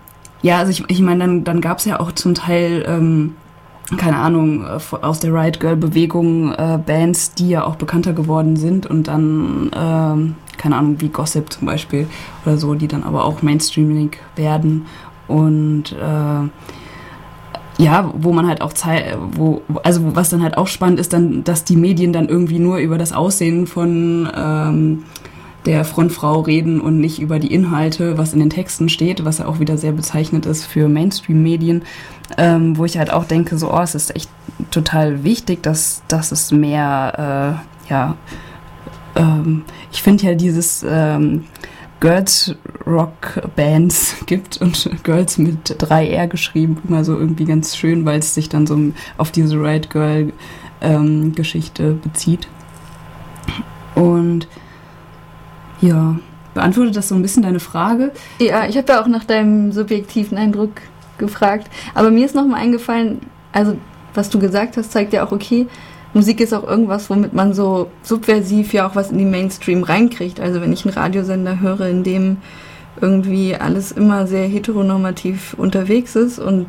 ja, 0.48 0.60
also 0.60 0.72
ich, 0.72 0.84
ich 0.88 1.02
meine, 1.02 1.20
dann, 1.20 1.44
dann 1.44 1.62
gab 1.62 1.80
es 1.80 1.86
ja 1.86 2.00
auch 2.00 2.14
zum 2.14 2.34
Teil, 2.34 2.86
ähm, 2.88 3.36
keine 3.98 4.16
Ahnung, 4.16 4.64
äh, 4.64 4.96
aus 5.02 5.20
der 5.20 5.34
Riot 5.34 5.60
Girl-Bewegung 5.60 6.54
äh, 6.54 6.80
Bands, 6.84 7.34
die 7.34 7.50
ja 7.50 7.66
auch 7.66 7.76
bekannter 7.76 8.14
geworden 8.14 8.56
sind 8.56 8.86
und 8.86 9.10
dann, 9.10 9.70
ähm, 9.76 10.36
keine 10.58 10.78
Ahnung, 10.78 11.02
wie 11.02 11.10
Gossip 11.10 11.52
zum 11.52 11.68
Beispiel 11.68 12.08
oder 12.46 12.58
so, 12.58 12.76
die 12.76 12.88
dann 12.88 13.04
aber 13.04 13.26
auch 13.26 13.42
Mainstreaming 13.42 14.12
werden. 14.38 14.86
Und 15.28 15.92
äh, 15.92 17.84
ja, 17.84 18.12
wo 18.16 18.32
man 18.32 18.48
halt 18.48 18.62
auch 18.62 18.72
Zeit, 18.72 19.18
wo, 19.34 19.62
also 19.84 20.16
was 20.16 20.30
dann 20.30 20.42
halt 20.42 20.58
auch 20.58 20.68
spannend 20.68 21.02
ist, 21.02 21.12
dann, 21.12 21.44
dass 21.44 21.66
die 21.66 21.76
Medien 21.76 22.14
dann 22.14 22.30
irgendwie 22.30 22.60
nur 22.60 22.78
über 22.78 22.98
das 22.98 23.12
Aussehen 23.12 23.68
von 23.68 24.30
ähm, 24.34 25.04
der 25.68 25.84
Frontfrau 25.84 26.40
reden 26.40 26.80
und 26.80 26.98
nicht 26.98 27.20
über 27.20 27.40
die 27.40 27.54
Inhalte, 27.54 28.18
was 28.18 28.34
in 28.34 28.40
den 28.40 28.50
Texten 28.50 28.88
steht, 28.88 29.26
was 29.26 29.40
ja 29.40 29.48
auch 29.48 29.60
wieder 29.60 29.78
sehr 29.78 29.92
bezeichnet 29.92 30.46
ist 30.46 30.66
für 30.66 30.88
Mainstream-Medien, 30.88 31.84
ähm, 32.38 32.78
wo 32.78 32.86
ich 32.86 32.98
halt 32.98 33.12
auch 33.12 33.26
denke, 33.26 33.58
so, 33.58 33.74
oh, 33.74 33.82
es 33.82 33.94
ist 33.94 34.16
echt 34.16 34.30
total 34.72 35.26
wichtig, 35.26 35.62
dass, 35.62 36.04
dass 36.08 36.32
es 36.32 36.54
mehr, 36.54 37.60
äh, 37.86 37.90
ja, 37.90 38.16
ähm, 39.18 39.64
ich 39.92 40.02
finde 40.02 40.28
ja 40.28 40.36
dieses 40.36 40.86
ähm, 40.90 41.44
Girls 42.00 42.56
Rock 42.86 43.42
Bands 43.58 44.16
gibt 44.26 44.62
und 44.62 44.90
Girls 45.04 45.38
mit 45.38 45.70
3R 45.70 46.28
geschrieben, 46.28 46.78
immer 46.88 47.04
so 47.04 47.20
irgendwie 47.20 47.46
ganz 47.46 47.76
schön, 47.76 48.06
weil 48.06 48.20
es 48.20 48.34
sich 48.34 48.48
dann 48.48 48.68
so 48.68 48.80
auf 49.18 49.32
diese 49.32 49.60
Right 49.62 49.90
Girl 49.90 50.32
ähm, 50.80 51.36
Geschichte 51.36 51.92
bezieht. 51.92 52.48
Und 53.96 54.48
ja, 55.82 56.18
beantwortet 56.54 56.96
das 56.96 57.10
so 57.10 57.16
ein 57.16 57.22
bisschen 57.22 57.44
deine 57.44 57.60
Frage? 57.60 58.12
Ja, 58.40 58.66
ich 58.68 58.78
habe 58.78 58.92
ja 58.92 59.02
auch 59.02 59.08
nach 59.08 59.26
deinem 59.26 59.72
subjektiven 59.72 60.38
Eindruck 60.38 60.72
gefragt. 61.18 61.70
Aber 61.94 62.12
mir 62.12 62.26
ist 62.26 62.36
nochmal 62.36 62.62
eingefallen, 62.62 63.22
also 63.52 63.78
was 64.14 64.30
du 64.30 64.40
gesagt 64.40 64.78
hast, 64.78 64.92
zeigt 64.92 65.14
ja 65.14 65.26
auch, 65.26 65.32
okay, 65.32 65.68
Musik 66.14 66.42
ist 66.42 66.54
auch 66.54 66.68
irgendwas, 66.68 67.10
womit 67.10 67.34
man 67.34 67.54
so 67.54 67.92
subversiv 68.02 68.74
ja 68.74 68.88
auch 68.88 68.96
was 68.96 69.12
in 69.12 69.20
die 69.20 69.26
Mainstream 69.26 69.84
reinkriegt. 69.84 70.40
Also 70.40 70.62
wenn 70.62 70.74
ich 70.74 70.86
einen 70.86 70.96
Radiosender 70.96 71.60
höre, 71.60 71.88
in 71.88 72.04
dem 72.04 72.38
irgendwie 73.00 73.56
alles 73.56 73.92
immer 73.92 74.26
sehr 74.26 74.48
heteronormativ 74.48 75.54
unterwegs 75.54 76.16
ist 76.16 76.40
und 76.40 76.66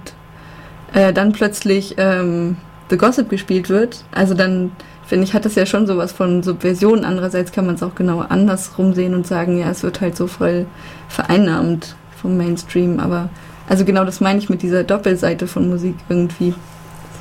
äh, 0.92 1.12
dann 1.12 1.32
plötzlich 1.32 1.94
ähm, 1.96 2.56
The 2.90 2.98
Gossip 2.98 3.30
gespielt 3.30 3.68
wird, 3.68 4.04
also 4.12 4.34
dann 4.34 4.72
finde 5.08 5.24
ich, 5.24 5.32
hat 5.32 5.46
das 5.46 5.54
ja 5.54 5.64
schon 5.64 5.86
sowas 5.86 6.12
von 6.12 6.42
Subversion. 6.42 7.04
Andererseits 7.04 7.50
kann 7.50 7.66
man 7.66 7.76
es 7.76 7.82
auch 7.82 7.94
genau 7.94 8.20
andersrum 8.20 8.92
sehen 8.92 9.14
und 9.14 9.26
sagen, 9.26 9.58
ja, 9.58 9.70
es 9.70 9.82
wird 9.82 10.02
halt 10.02 10.16
so 10.16 10.26
voll 10.26 10.66
vereinnahmt 11.08 11.96
vom 12.20 12.36
Mainstream. 12.36 13.00
Aber 13.00 13.30
also 13.68 13.86
genau 13.86 14.04
das 14.04 14.20
meine 14.20 14.38
ich 14.38 14.50
mit 14.50 14.60
dieser 14.60 14.84
Doppelseite 14.84 15.46
von 15.46 15.68
Musik 15.68 15.94
irgendwie. 16.10 16.54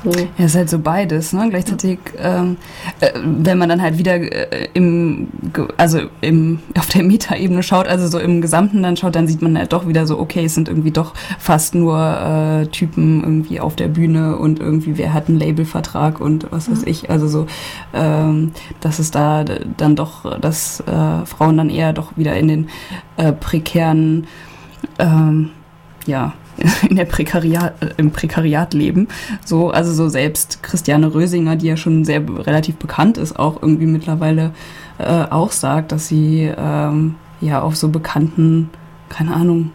So. 0.04 0.10
Ja, 0.10 0.26
es 0.38 0.44
ist 0.46 0.56
halt 0.56 0.70
so 0.70 0.78
beides, 0.78 1.32
ne? 1.32 1.48
Gleichzeitig, 1.50 1.98
ähm, 2.18 2.56
äh, 3.00 3.10
wenn 3.14 3.58
man 3.58 3.68
dann 3.68 3.82
halt 3.82 3.98
wieder 3.98 4.14
äh, 4.14 4.68
im, 4.74 5.28
also 5.76 6.00
im, 6.20 6.60
auf 6.78 6.86
der 6.88 7.02
Metaebene 7.02 7.62
schaut, 7.62 7.88
also 7.88 8.06
so 8.06 8.18
im 8.18 8.40
Gesamten 8.40 8.82
dann 8.82 8.96
schaut, 8.96 9.16
dann 9.16 9.26
sieht 9.26 9.42
man 9.42 9.58
halt 9.58 9.72
doch 9.72 9.88
wieder 9.88 10.06
so, 10.06 10.18
okay, 10.18 10.44
es 10.44 10.54
sind 10.54 10.68
irgendwie 10.68 10.92
doch 10.92 11.14
fast 11.38 11.74
nur 11.74 11.98
äh, 11.98 12.66
Typen 12.68 13.22
irgendwie 13.22 13.60
auf 13.60 13.74
der 13.76 13.88
Bühne 13.88 14.36
und 14.36 14.60
irgendwie 14.60 14.98
wer 14.98 15.12
hat 15.12 15.28
einen 15.28 15.38
Labelvertrag 15.38 16.20
und 16.20 16.46
was 16.50 16.70
weiß 16.70 16.82
Mhm. 16.82 16.88
ich, 16.88 17.10
also 17.10 17.26
so, 17.28 17.46
ähm, 17.92 18.52
dass 18.80 18.98
es 18.98 19.10
da 19.10 19.44
dann 19.76 19.96
doch, 19.96 20.38
dass 20.38 20.80
äh, 20.80 21.26
Frauen 21.26 21.56
dann 21.56 21.70
eher 21.70 21.92
doch 21.92 22.16
wieder 22.16 22.36
in 22.36 22.48
den 22.48 22.68
äh, 23.16 23.32
prekären, 23.32 24.26
ähm, 24.98 25.50
ja, 26.06 26.34
in 26.88 26.96
der 26.96 27.04
Prekariat, 27.04 27.74
äh, 27.82 27.90
im 27.96 28.10
Prekariat 28.10 28.74
leben. 28.74 29.08
So, 29.44 29.70
also 29.70 29.92
so 29.92 30.08
selbst 30.08 30.62
Christiane 30.62 31.12
Rösinger, 31.14 31.56
die 31.56 31.66
ja 31.66 31.76
schon 31.76 32.04
sehr 32.04 32.22
relativ 32.28 32.76
bekannt 32.76 33.18
ist, 33.18 33.38
auch 33.38 33.62
irgendwie 33.62 33.86
mittlerweile 33.86 34.52
äh, 34.98 35.24
auch 35.30 35.52
sagt, 35.52 35.92
dass 35.92 36.08
sie 36.08 36.52
ähm, 36.56 37.14
ja 37.40 37.62
auf 37.62 37.76
so 37.76 37.88
bekannten, 37.88 38.70
keine 39.08 39.34
Ahnung, 39.34 39.72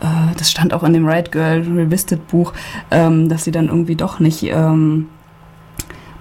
äh, 0.00 0.34
das 0.36 0.50
stand 0.50 0.74
auch 0.74 0.82
in 0.82 0.92
dem 0.92 1.06
Right 1.06 1.32
Girl 1.32 1.62
Revisited 1.62 2.26
Buch, 2.28 2.52
ähm, 2.90 3.28
dass 3.28 3.44
sie 3.44 3.52
dann 3.52 3.68
irgendwie 3.68 3.96
doch 3.96 4.20
nicht 4.20 4.42
ähm, 4.42 5.08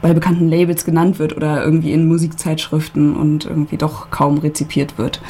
bei 0.01 0.13
bekannten 0.13 0.49
Labels 0.49 0.85
genannt 0.85 1.19
wird 1.19 1.35
oder 1.35 1.63
irgendwie 1.63 1.91
in 1.91 2.07
Musikzeitschriften 2.07 3.15
und 3.15 3.45
irgendwie 3.45 3.77
doch 3.77 4.09
kaum 4.09 4.39
rezipiert 4.39 4.97
wird. 4.97 5.21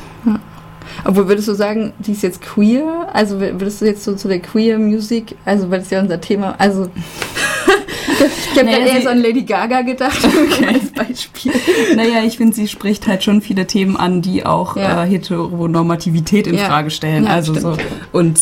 Obwohl 1.06 1.28
würdest 1.28 1.48
du 1.48 1.54
sagen, 1.54 1.94
die 2.00 2.12
ist 2.12 2.24
jetzt 2.24 2.42
queer? 2.42 3.08
Also 3.14 3.40
würdest 3.40 3.82
du 3.82 3.86
jetzt 3.86 4.04
so 4.04 4.16
zu 4.16 4.28
der 4.28 4.40
Queer 4.40 4.78
Music, 4.80 5.36
also 5.46 5.70
weil 5.72 5.80
das 5.80 5.90
ja 5.90 6.00
unser 6.02 6.20
Thema, 6.22 6.56
also 6.58 6.90
ich 8.54 8.60
habe 8.60 8.70
Naja, 8.70 8.86
eher 8.86 9.02
so 9.02 9.10
an 9.10 9.20
Lady 9.22 9.44
Gaga 9.44 9.82
gedacht 9.82 10.20
als 10.68 10.92
Beispiel. 10.92 11.52
Naja, 11.96 12.24
ich 12.26 12.38
finde, 12.38 12.56
sie 12.56 12.68
spricht 12.68 13.08
halt 13.08 13.24
schon 13.24 13.42
viele 13.42 13.68
Themen 13.68 13.98
an, 13.98 14.22
die 14.22 14.46
auch 14.46 14.76
Ja. 14.76 15.04
äh, 15.04 15.08
Heteronormativität 15.10 16.48
in 16.48 16.56
Ja. 16.58 16.66
Frage 16.66 16.90
stellen. 16.92 17.26
Ja, 17.26 17.32
also 17.32 17.54
so 17.54 17.74
stimmt. 17.74 17.90
und 18.12 18.40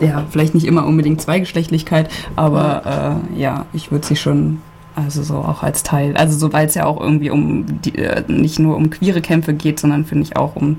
äh, 0.00 0.04
ja. 0.06 0.24
vielleicht 0.30 0.54
nicht 0.54 0.66
immer 0.66 0.86
unbedingt 0.86 1.20
Zweigeschlechtlichkeit, 1.20 2.08
aber 2.36 3.20
äh, 3.36 3.40
ja, 3.40 3.66
ich 3.72 3.90
würde 3.92 4.06
sie 4.06 4.16
schon 4.16 4.60
also 4.96 5.22
so 5.22 5.36
auch 5.36 5.62
als 5.62 5.82
Teil, 5.82 6.16
also 6.16 6.36
so 6.36 6.52
weil 6.52 6.66
es 6.66 6.74
ja 6.74 6.84
auch 6.84 7.00
irgendwie 7.00 7.30
um 7.30 7.80
die, 7.82 7.94
äh, 7.96 8.22
nicht 8.26 8.58
nur 8.58 8.76
um 8.76 8.90
queere 8.90 9.20
Kämpfe 9.20 9.54
geht, 9.54 9.78
sondern 9.78 10.04
finde 10.04 10.24
ich 10.24 10.36
auch 10.36 10.56
um 10.56 10.78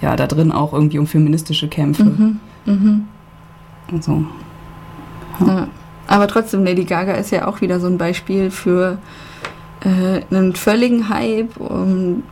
ja 0.00 0.16
da 0.16 0.26
drin 0.26 0.52
auch 0.52 0.72
irgendwie 0.72 0.98
um 0.98 1.06
feministische 1.06 1.68
Kämpfe. 1.68 2.04
Mhm. 2.04 2.40
Mhm. 2.66 3.04
Und 3.90 4.04
so. 4.04 4.24
Ja. 5.46 5.68
Aber 6.08 6.28
trotzdem, 6.28 6.64
Lady 6.64 6.84
Gaga 6.84 7.14
ist 7.14 7.30
ja 7.30 7.46
auch 7.46 7.60
wieder 7.60 7.80
so 7.80 7.86
ein 7.86 7.98
Beispiel 7.98 8.50
für 8.50 8.98
äh, 9.80 10.22
einen 10.30 10.54
völligen 10.54 11.08
Hype. 11.08 11.56
Und 11.56 12.22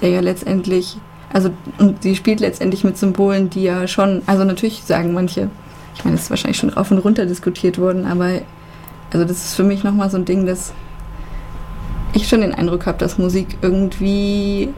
der 0.00 0.10
ja 0.10 0.20
letztendlich, 0.20 0.98
also 1.32 1.50
und 1.78 2.02
sie 2.02 2.16
spielt 2.16 2.40
letztendlich 2.40 2.84
mit 2.84 2.96
Symbolen, 2.98 3.50
die 3.50 3.64
ja 3.64 3.86
schon, 3.88 4.22
also 4.26 4.44
natürlich 4.44 4.82
sagen 4.84 5.12
manche, 5.12 5.50
ich 5.94 6.04
meine, 6.04 6.16
das 6.16 6.24
ist 6.24 6.30
wahrscheinlich 6.30 6.58
schon 6.58 6.70
rauf 6.70 6.90
und 6.90 6.98
runter 6.98 7.26
diskutiert 7.26 7.78
worden, 7.78 8.06
aber 8.06 8.40
also 9.12 9.26
das 9.26 9.44
ist 9.44 9.54
für 9.54 9.62
mich 9.62 9.82
nochmal 9.82 10.10
so 10.10 10.18
ein 10.18 10.24
Ding, 10.24 10.46
dass 10.46 10.72
ich 12.12 12.28
schon 12.28 12.40
den 12.40 12.54
Eindruck 12.54 12.86
habe, 12.86 12.98
dass 12.98 13.18
Musik 13.18 13.58
irgendwie 13.62 14.70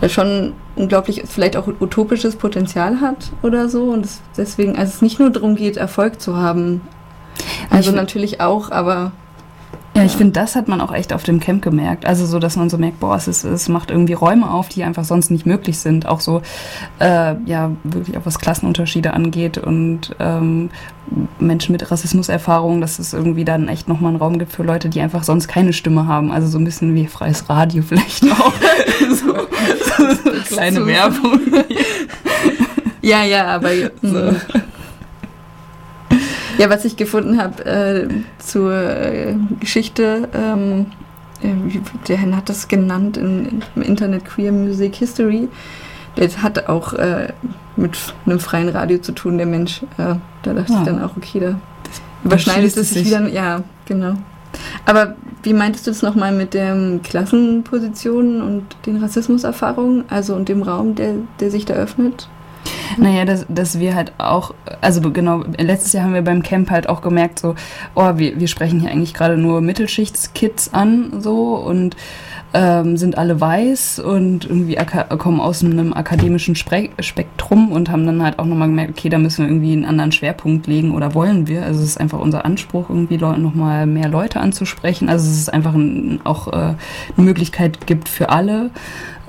da 0.00 0.08
schon 0.08 0.54
unglaublich, 0.76 1.22
vielleicht 1.26 1.56
auch 1.56 1.66
utopisches 1.66 2.36
Potenzial 2.36 3.00
hat 3.00 3.30
oder 3.42 3.68
so. 3.68 3.84
Und 3.84 4.04
es 4.04 4.20
deswegen, 4.36 4.76
also 4.76 4.92
es 4.94 5.02
nicht 5.02 5.18
nur 5.18 5.30
darum 5.30 5.56
geht, 5.56 5.76
Erfolg 5.76 6.20
zu 6.20 6.36
haben, 6.36 6.80
also 7.70 7.90
Ich- 7.90 7.96
natürlich 7.96 8.40
auch, 8.40 8.70
aber 8.70 9.12
Ja, 9.96 10.04
ich 10.04 10.12
finde, 10.12 10.32
das 10.34 10.54
hat 10.54 10.68
man 10.68 10.80
auch 10.80 10.92
echt 10.94 11.12
auf 11.12 11.24
dem 11.24 11.40
Camp 11.40 11.62
gemerkt. 11.62 12.06
Also 12.06 12.24
so, 12.24 12.38
dass 12.38 12.54
man 12.56 12.70
so 12.70 12.78
merkt, 12.78 13.00
boah, 13.00 13.16
es, 13.16 13.26
ist, 13.26 13.42
es 13.42 13.68
macht 13.68 13.90
irgendwie 13.90 14.12
Räume 14.12 14.48
auf, 14.48 14.68
die 14.68 14.84
einfach 14.84 15.02
sonst 15.04 15.30
nicht 15.32 15.46
möglich 15.46 15.78
sind. 15.78 16.06
Auch 16.06 16.20
so, 16.20 16.42
äh, 17.00 17.34
ja, 17.44 17.72
wirklich 17.82 18.16
auch 18.16 18.24
was 18.24 18.38
Klassenunterschiede 18.38 19.12
angeht 19.12 19.58
und 19.58 20.14
ähm, 20.20 20.70
Menschen 21.40 21.72
mit 21.72 21.90
Rassismuserfahrung, 21.90 22.80
dass 22.80 23.00
es 23.00 23.12
irgendwie 23.12 23.44
dann 23.44 23.66
echt 23.66 23.88
nochmal 23.88 24.10
einen 24.10 24.20
Raum 24.22 24.38
gibt 24.38 24.52
für 24.52 24.62
Leute, 24.62 24.88
die 24.90 25.00
einfach 25.00 25.24
sonst 25.24 25.48
keine 25.48 25.72
Stimme 25.72 26.06
haben. 26.06 26.30
Also 26.30 26.46
so 26.46 26.58
ein 26.58 26.64
bisschen 26.64 26.94
wie 26.94 27.08
freies 27.08 27.48
Radio 27.50 27.82
vielleicht 27.86 28.22
auch. 28.30 28.52
so, 29.10 29.34
so, 29.34 30.14
so 30.24 30.54
kleine 30.54 30.80
So- 30.80 30.86
Werbung. 30.86 31.40
Ja, 33.02 33.24
ja, 33.24 33.46
aber 33.46 33.70
so. 34.02 34.32
Ja, 36.60 36.68
was 36.68 36.84
ich 36.84 36.96
gefunden 36.98 37.40
habe 37.40 37.64
äh, 37.64 38.08
zur 38.38 38.70
äh, 38.74 39.34
Geschichte, 39.60 40.28
ähm, 40.34 40.86
äh, 41.42 41.48
der 42.06 42.18
Herr 42.18 42.36
hat 42.36 42.50
das 42.50 42.68
genannt 42.68 43.16
in, 43.16 43.62
im 43.74 43.82
Internet 43.82 44.26
Queer 44.26 44.52
Music 44.52 44.96
History. 44.96 45.48
Der 46.18 46.28
hat 46.42 46.68
auch 46.68 46.92
äh, 46.92 47.32
mit 47.76 47.96
einem 48.26 48.40
freien 48.40 48.68
Radio 48.68 48.98
zu 48.98 49.12
tun, 49.12 49.38
der 49.38 49.46
Mensch. 49.46 49.82
Äh, 49.96 50.16
da 50.42 50.52
dachte 50.52 50.70
Ja. 50.72 50.80
ich 50.80 50.84
dann 50.84 51.02
auch, 51.02 51.16
okay, 51.16 51.40
da 51.40 51.58
überschneidet 52.24 52.76
es 52.76 52.90
sich. 52.90 53.06
wieder. 53.06 53.26
Ja, 53.28 53.62
genau. 53.86 54.16
Aber 54.84 55.14
wie 55.42 55.54
meintest 55.54 55.86
du 55.86 55.92
das 55.92 56.02
nochmal 56.02 56.32
mit 56.32 56.52
den 56.52 57.00
Klassenpositionen 57.02 58.42
und 58.42 58.64
den 58.84 58.96
Rassismuserfahrungen, 59.02 60.04
also 60.10 60.34
und 60.34 60.50
dem 60.50 60.62
Raum, 60.62 60.94
der, 60.94 61.14
der 61.38 61.50
sich 61.50 61.64
da 61.64 61.72
öffnet? 61.72 62.28
Naja, 62.96 63.24
dass, 63.24 63.46
dass 63.48 63.78
wir 63.78 63.94
halt 63.94 64.12
auch, 64.18 64.54
also 64.80 65.00
genau, 65.12 65.44
letztes 65.58 65.92
Jahr 65.92 66.04
haben 66.04 66.14
wir 66.14 66.22
beim 66.22 66.42
Camp 66.42 66.70
halt 66.70 66.88
auch 66.88 67.02
gemerkt, 67.02 67.38
so, 67.38 67.54
oh, 67.94 68.12
wir, 68.16 68.38
wir 68.40 68.48
sprechen 68.48 68.80
hier 68.80 68.90
eigentlich 68.90 69.14
gerade 69.14 69.36
nur 69.36 69.60
Mittelschichtskids 69.60 70.72
an, 70.72 71.20
so, 71.20 71.54
und 71.54 71.96
ähm, 72.52 72.96
sind 72.96 73.16
alle 73.16 73.40
weiß 73.40 74.00
und 74.00 74.44
irgendwie 74.44 74.76
kommen 75.18 75.40
aus 75.40 75.62
einem 75.62 75.92
akademischen 75.92 76.56
Spre 76.56 76.88
Spektrum 76.98 77.70
und 77.70 77.90
haben 77.90 78.06
dann 78.06 78.22
halt 78.22 78.38
auch 78.38 78.44
nochmal 78.44 78.68
gemerkt, 78.68 78.98
okay, 78.98 79.08
da 79.08 79.18
müssen 79.18 79.44
wir 79.44 79.50
irgendwie 79.50 79.72
einen 79.72 79.84
anderen 79.84 80.12
Schwerpunkt 80.12 80.66
legen 80.66 80.92
oder 80.92 81.14
wollen 81.14 81.46
wir. 81.46 81.64
Also 81.64 81.80
es 81.80 81.90
ist 81.90 82.00
einfach 82.00 82.18
unser 82.18 82.44
Anspruch, 82.44 82.88
irgendwie 82.88 83.18
nochmal 83.18 83.86
mehr 83.86 84.08
Leute 84.08 84.40
anzusprechen. 84.40 85.08
Also 85.08 85.30
es 85.30 85.38
ist 85.38 85.52
einfach 85.52 85.74
ein, 85.74 86.20
auch 86.24 86.48
äh, 86.48 86.56
eine 86.56 86.76
Möglichkeit 87.16 87.86
gibt 87.86 88.08
für 88.08 88.30
alle, 88.30 88.70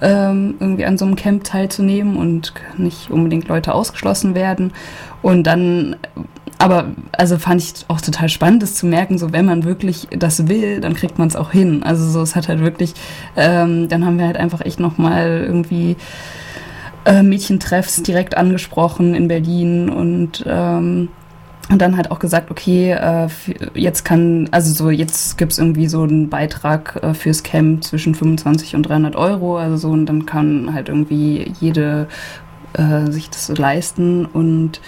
ähm, 0.02 0.56
irgendwie 0.60 0.86
an 0.86 0.98
so 0.98 1.06
einem 1.06 1.16
Camp 1.16 1.44
teilzunehmen 1.44 2.18
und 2.18 2.54
nicht 2.78 3.12
unbedingt 3.12 3.48
Leute 3.48 3.74
ausgeschlossen 3.74 4.36
werden. 4.36 4.74
Und 5.22 5.44
dann, 5.44 5.96
aber 6.58 6.88
also 7.12 7.38
fand 7.38 7.62
ich 7.62 7.74
auch 7.88 8.02
total 8.02 8.30
spannend, 8.30 8.64
das 8.64 8.76
zu 8.76 8.86
merken, 8.88 9.18
so 9.18 9.32
wenn 9.32 9.46
man 9.46 9.64
wirklich 9.64 10.08
das 10.12 10.48
will, 10.48 10.82
dann 10.82 10.96
kriegt 10.96 11.20
man 11.20 11.28
es 11.28 11.36
auch 11.36 11.52
hin. 11.52 11.84
Also 11.84 12.10
so, 12.10 12.22
es 12.22 12.36
hat 12.36 12.48
halt 12.48 12.62
wirklich, 12.62 12.94
ähm, 13.36 13.88
dann 13.90 14.06
haben 14.06 14.18
wir 14.18 14.26
halt 14.26 14.38
einfach 14.38 14.62
echt 14.62 14.80
nochmal 14.80 15.44
irgendwie 15.46 15.96
äh, 17.06 17.24
Mädchentreffs 17.24 18.04
direkt 18.04 18.38
angesprochen 18.38 19.16
in 19.16 19.28
Berlin 19.28 19.90
und 19.90 20.44
ähm, 20.48 21.10
und 21.70 21.82
dann 21.82 21.96
halt 21.96 22.12
auch 22.12 22.20
gesagt, 22.20 22.52
okay, 22.52 22.92
äh, 22.92 23.28
jetzt 23.76 24.04
kann, 24.04 24.50
also 24.52 24.74
so, 24.74 24.90
jetzt 24.90 25.38
gibt's 25.38 25.58
irgendwie 25.58 25.88
so 25.88 26.04
einen 26.04 26.30
Beitrag 26.30 27.00
äh, 27.02 27.14
fürs 27.14 27.44
Camp 27.44 27.84
zwischen 27.84 28.16
25 28.16 28.76
und 28.76 28.84
300 28.84 29.16
Euro, 29.16 29.58
also 29.58 29.78
so, 29.78 29.90
und 29.90 30.06
dann 30.06 30.26
kann 30.26 30.74
halt 30.74 30.90
irgendwie 30.90 31.54
jede 31.60 32.08
äh, 32.74 33.12
sich 33.12 33.30
das 33.30 33.48
so 33.48 33.54
leisten. 33.54 34.26
Und 34.26 34.82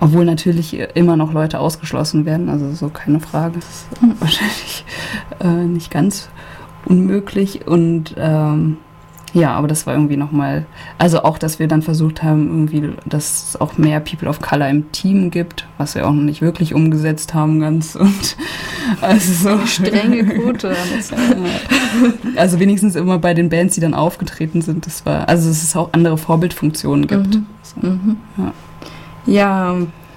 obwohl 0.00 0.24
natürlich 0.24 0.78
immer 0.94 1.16
noch 1.16 1.32
Leute 1.32 1.60
ausgeschlossen 1.60 2.24
werden, 2.24 2.48
also 2.48 2.72
so 2.72 2.88
keine 2.88 3.20
Frage, 3.20 3.60
das 3.60 3.68
ist 3.68 3.86
wahrscheinlich 4.20 4.84
äh, 5.40 5.66
nicht 5.66 5.90
ganz 5.90 6.30
unmöglich. 6.84 7.66
Und 7.66 8.14
ähm, 8.16 8.78
ja, 9.34 9.54
aber 9.54 9.66
das 9.66 9.86
war 9.86 9.94
irgendwie 9.94 10.16
nochmal, 10.16 10.66
also 10.98 11.22
auch, 11.22 11.38
dass 11.38 11.58
wir 11.58 11.66
dann 11.66 11.80
versucht 11.80 12.22
haben, 12.22 12.48
irgendwie, 12.48 12.90
dass 13.06 13.48
es 13.48 13.60
auch 13.60 13.78
mehr 13.78 14.00
People 14.00 14.28
of 14.28 14.40
Color 14.40 14.68
im 14.68 14.92
Team 14.92 15.30
gibt, 15.30 15.66
was 15.78 15.94
wir 15.94 16.06
auch 16.06 16.12
noch 16.12 16.22
nicht 16.22 16.42
wirklich 16.42 16.74
umgesetzt 16.74 17.32
haben 17.32 17.60
ganz 17.60 17.96
und 17.96 18.36
also 19.00 19.50
so 19.50 19.66
Strenge 19.66 20.24
Quote. 20.38 20.76
Also 22.36 22.60
wenigstens 22.60 22.94
immer 22.94 23.18
bei 23.18 23.32
den 23.32 23.48
Bands, 23.48 23.74
die 23.74 23.80
dann 23.80 23.94
aufgetreten 23.94 24.60
sind, 24.60 24.86
das 24.86 25.06
war, 25.06 25.28
also 25.28 25.48
dass 25.48 25.62
es 25.62 25.74
auch 25.76 25.90
andere 25.92 26.18
Vorbildfunktionen 26.18 27.06
gibt. 27.06 27.36
Mhm. 27.36 27.46
So. 27.62 27.86
Mhm. 27.86 28.16
Ja. 28.36 28.52
Ja, 29.24 29.76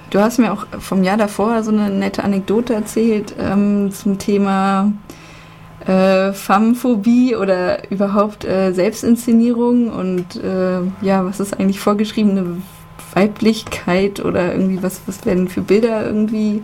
du 0.10 0.20
hast 0.20 0.40
mir 0.40 0.52
auch 0.52 0.66
vom 0.80 1.04
Jahr 1.04 1.18
davor 1.18 1.64
so 1.64 1.72
eine 1.72 1.90
nette 1.90 2.24
Anekdote 2.24 2.74
erzählt 2.74 3.36
ähm, 3.40 3.92
zum 3.92 4.18
Thema 4.18 4.92
äh, 5.88 6.34
Femmephobie 6.34 7.36
oder 7.36 7.92
überhaupt 7.92 8.46
äh, 8.46 8.72
Selbstinszenierung 8.74 9.90
und 9.90 10.36
äh, 10.36 10.82
ja, 11.02 11.26
was 11.26 11.40
ist 11.40 11.60
eigentlich 11.60 11.80
vorgeschriebene 11.80 12.58
Weiblichkeit 13.14 14.24
oder 14.24 14.52
irgendwie 14.54 14.82
was, 14.82 15.02
was 15.06 15.26
werden 15.26 15.48
für 15.48 15.62
Bilder 15.62 16.06
irgendwie 16.06 16.64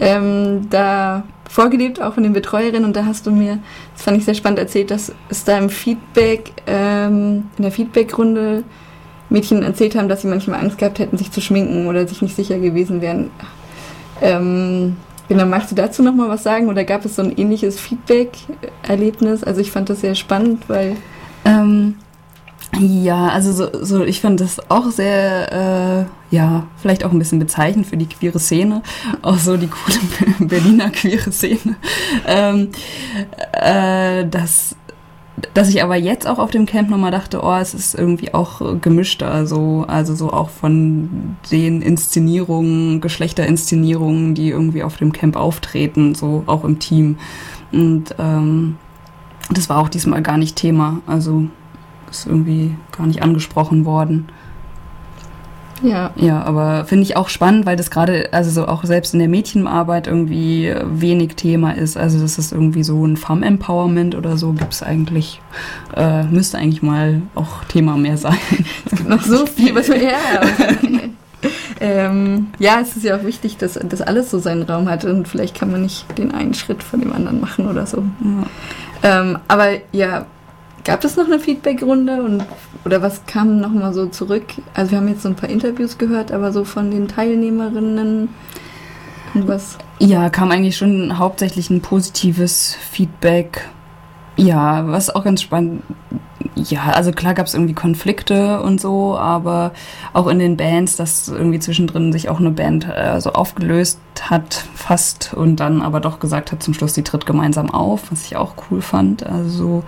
ähm, 0.00 0.68
da 0.70 1.24
vorgelebt, 1.48 2.02
auch 2.02 2.14
von 2.14 2.22
den 2.22 2.32
Betreuerinnen. 2.32 2.84
Und 2.84 2.96
da 2.96 3.04
hast 3.06 3.26
du 3.26 3.30
mir, 3.30 3.58
das 3.94 4.02
fand 4.02 4.16
ich 4.16 4.24
sehr 4.24 4.34
spannend 4.34 4.58
erzählt, 4.58 4.90
dass 4.90 5.12
es 5.28 5.44
da 5.44 5.58
im 5.58 5.70
Feedback, 5.70 6.52
ähm, 6.66 7.44
in 7.56 7.62
der 7.62 7.72
Feedbackrunde 7.72 8.64
Mädchen 9.30 9.62
erzählt 9.62 9.94
haben, 9.94 10.08
dass 10.08 10.22
sie 10.22 10.28
manchmal 10.28 10.60
Angst 10.60 10.78
gehabt 10.78 10.98
hätten, 10.98 11.16
sich 11.16 11.30
zu 11.30 11.40
schminken 11.40 11.86
oder 11.86 12.06
sich 12.06 12.22
nicht 12.22 12.36
sicher 12.36 12.58
gewesen 12.58 13.00
wären. 13.00 13.30
Ähm, 14.20 14.96
genau, 15.28 15.46
magst 15.46 15.70
du 15.70 15.74
dazu 15.74 16.02
noch 16.02 16.14
mal 16.14 16.28
was 16.28 16.42
sagen? 16.42 16.68
Oder 16.68 16.84
gab 16.84 17.04
es 17.04 17.16
so 17.16 17.22
ein 17.22 17.36
ähnliches 17.36 17.78
Feedback-Erlebnis? 17.80 19.44
Also 19.44 19.60
ich 19.60 19.70
fand 19.70 19.90
das 19.90 20.00
sehr 20.00 20.14
spannend, 20.14 20.68
weil 20.68 20.96
Ähm, 21.44 21.96
ja, 22.80 23.28
also 23.28 23.52
so, 23.52 23.84
so 23.84 24.04
ich 24.04 24.20
fand 24.20 24.40
das 24.40 24.70
auch 24.70 24.90
sehr, 24.90 25.52
äh, 26.32 26.34
ja, 26.34 26.66
vielleicht 26.76 27.04
auch 27.04 27.12
ein 27.12 27.18
bisschen 27.18 27.38
bezeichnend 27.38 27.86
für 27.86 27.96
die 27.96 28.06
queere 28.06 28.38
Szene, 28.38 28.82
auch 29.22 29.38
so 29.38 29.56
die 29.56 29.68
coole 29.68 29.98
Berliner 30.40 30.90
queere 30.90 31.30
Szene, 31.30 31.76
ähm, 32.26 32.70
äh, 33.52 34.26
dass 34.26 34.76
dass 35.52 35.68
ich 35.68 35.82
aber 35.82 35.96
jetzt 35.96 36.26
auch 36.28 36.38
auf 36.38 36.50
dem 36.50 36.66
Camp 36.66 36.90
nochmal 36.90 37.10
dachte, 37.10 37.40
oh, 37.42 37.56
es 37.56 37.74
ist 37.74 37.94
irgendwie 37.94 38.34
auch 38.34 38.80
gemischter, 38.80 39.46
so, 39.46 39.84
also 39.88 40.14
so 40.14 40.32
auch 40.32 40.48
von 40.48 41.36
den 41.50 41.82
Inszenierungen, 41.82 43.00
Geschlechterinszenierungen, 43.00 44.34
die 44.34 44.50
irgendwie 44.50 44.84
auf 44.84 44.96
dem 44.96 45.12
Camp 45.12 45.36
auftreten, 45.36 46.14
so 46.14 46.44
auch 46.46 46.64
im 46.64 46.78
Team. 46.78 47.18
Und 47.72 48.14
ähm, 48.18 48.76
das 49.50 49.68
war 49.68 49.78
auch 49.78 49.88
diesmal 49.88 50.22
gar 50.22 50.38
nicht 50.38 50.56
Thema, 50.56 51.00
also 51.06 51.48
ist 52.10 52.26
irgendwie 52.26 52.76
gar 52.96 53.06
nicht 53.06 53.22
angesprochen 53.22 53.84
worden. 53.84 54.28
Ja. 55.84 56.12
Ja, 56.16 56.42
aber 56.42 56.86
finde 56.86 57.02
ich 57.02 57.16
auch 57.16 57.28
spannend, 57.28 57.66
weil 57.66 57.76
das 57.76 57.90
gerade, 57.90 58.30
also 58.32 58.50
so 58.50 58.66
auch 58.66 58.84
selbst 58.84 59.12
in 59.12 59.20
der 59.20 59.28
Mädchenarbeit 59.28 60.06
irgendwie 60.06 60.74
wenig 60.82 61.34
Thema 61.34 61.72
ist. 61.72 61.98
Also 61.98 62.20
das 62.20 62.38
ist 62.38 62.52
irgendwie 62.52 62.82
so 62.82 63.06
ein 63.06 63.18
Farm-Empowerment 63.18 64.14
oder 64.14 64.38
so 64.38 64.52
gibt 64.52 64.72
es 64.72 64.82
eigentlich, 64.82 65.42
äh, 65.94 66.24
müsste 66.24 66.56
eigentlich 66.56 66.82
mal 66.82 67.20
auch 67.34 67.64
Thema 67.64 67.96
mehr 67.96 68.16
sein. 68.16 68.38
Es 68.86 68.98
gibt 68.98 69.08
noch 69.08 69.22
so 69.22 69.44
viel, 69.46 69.74
was 69.74 69.88
wir 69.88 70.02
ja. 70.02 70.18
ähm, 71.80 72.46
ja, 72.58 72.80
es 72.80 72.96
ist 72.96 73.04
ja 73.04 73.16
auch 73.16 73.24
wichtig, 73.24 73.58
dass, 73.58 73.74
dass 73.74 74.00
alles 74.00 74.30
so 74.30 74.38
seinen 74.38 74.62
Raum 74.62 74.88
hat 74.88 75.04
und 75.04 75.28
vielleicht 75.28 75.54
kann 75.54 75.70
man 75.70 75.82
nicht 75.82 76.06
den 76.16 76.32
einen 76.32 76.54
Schritt 76.54 76.82
von 76.82 77.00
dem 77.00 77.12
anderen 77.12 77.40
machen 77.40 77.68
oder 77.68 77.86
so. 77.86 78.02
Ähm, 79.02 79.38
aber 79.48 79.68
ja, 79.92 80.24
gab 80.84 81.04
es 81.04 81.16
noch 81.16 81.26
eine 81.26 81.40
Feedbackrunde 81.40 82.22
und 82.22 82.44
oder 82.84 83.02
was 83.02 83.24
kam 83.26 83.60
noch 83.60 83.70
mal 83.70 83.92
so 83.92 84.06
zurück? 84.06 84.44
Also 84.74 84.92
wir 84.92 84.98
haben 84.98 85.08
jetzt 85.08 85.22
so 85.22 85.28
ein 85.28 85.36
paar 85.36 85.48
Interviews 85.48 85.98
gehört, 85.98 86.30
aber 86.32 86.52
so 86.52 86.64
von 86.64 86.90
den 86.90 87.08
Teilnehmerinnen 87.08 88.28
was? 89.34 89.78
Ja, 89.98 90.30
kam 90.30 90.50
eigentlich 90.50 90.76
schon 90.76 91.18
hauptsächlich 91.18 91.70
ein 91.70 91.80
positives 91.80 92.74
Feedback. 92.74 93.68
Ja, 94.36 94.86
was 94.86 95.14
auch 95.14 95.24
ganz 95.24 95.42
spannend. 95.42 95.82
Ja, 96.56 96.90
also 96.90 97.10
klar 97.10 97.34
gab 97.34 97.46
es 97.46 97.54
irgendwie 97.54 97.74
Konflikte 97.74 98.62
und 98.62 98.80
so, 98.80 99.16
aber 99.18 99.72
auch 100.12 100.28
in 100.28 100.38
den 100.38 100.56
Bands, 100.56 100.96
dass 100.96 101.28
irgendwie 101.28 101.58
zwischendrin 101.58 102.12
sich 102.12 102.28
auch 102.28 102.38
eine 102.38 102.50
Band 102.50 102.86
äh, 102.88 103.20
so 103.20 103.32
aufgelöst 103.32 103.98
hat, 104.22 104.64
fast, 104.74 105.34
und 105.34 105.56
dann 105.56 105.82
aber 105.82 106.00
doch 106.00 106.20
gesagt 106.20 106.52
hat 106.52 106.62
zum 106.62 106.74
Schluss, 106.74 106.92
die 106.92 107.02
tritt 107.02 107.26
gemeinsam 107.26 107.70
auf, 107.70 108.12
was 108.12 108.24
ich 108.24 108.36
auch 108.36 108.54
cool 108.70 108.82
fand. 108.82 109.26
Also 109.26 109.82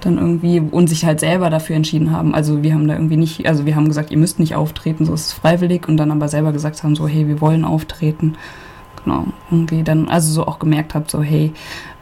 dann 0.00 0.18
irgendwie 0.18 0.60
und 0.60 0.88
sich 0.88 1.04
halt 1.04 1.20
selber 1.20 1.50
dafür 1.50 1.76
entschieden 1.76 2.12
haben. 2.12 2.34
Also 2.34 2.62
wir 2.62 2.74
haben 2.74 2.86
da 2.86 2.94
irgendwie 2.94 3.16
nicht, 3.16 3.46
also 3.46 3.66
wir 3.66 3.76
haben 3.76 3.88
gesagt, 3.88 4.10
ihr 4.10 4.18
müsst 4.18 4.38
nicht 4.38 4.54
auftreten, 4.54 5.04
so 5.04 5.14
ist 5.14 5.26
es 5.26 5.32
freiwillig 5.32 5.88
und 5.88 5.96
dann 5.96 6.10
aber 6.10 6.28
selber 6.28 6.52
gesagt 6.52 6.82
haben, 6.82 6.96
so 6.96 7.08
hey, 7.08 7.26
wir 7.28 7.40
wollen 7.40 7.64
auftreten. 7.64 8.36
Genau, 9.02 9.26
irgendwie 9.50 9.82
dann, 9.82 10.08
also 10.08 10.32
so 10.32 10.46
auch 10.46 10.58
gemerkt 10.58 10.94
habt, 10.94 11.10
so 11.10 11.22
hey, 11.22 11.52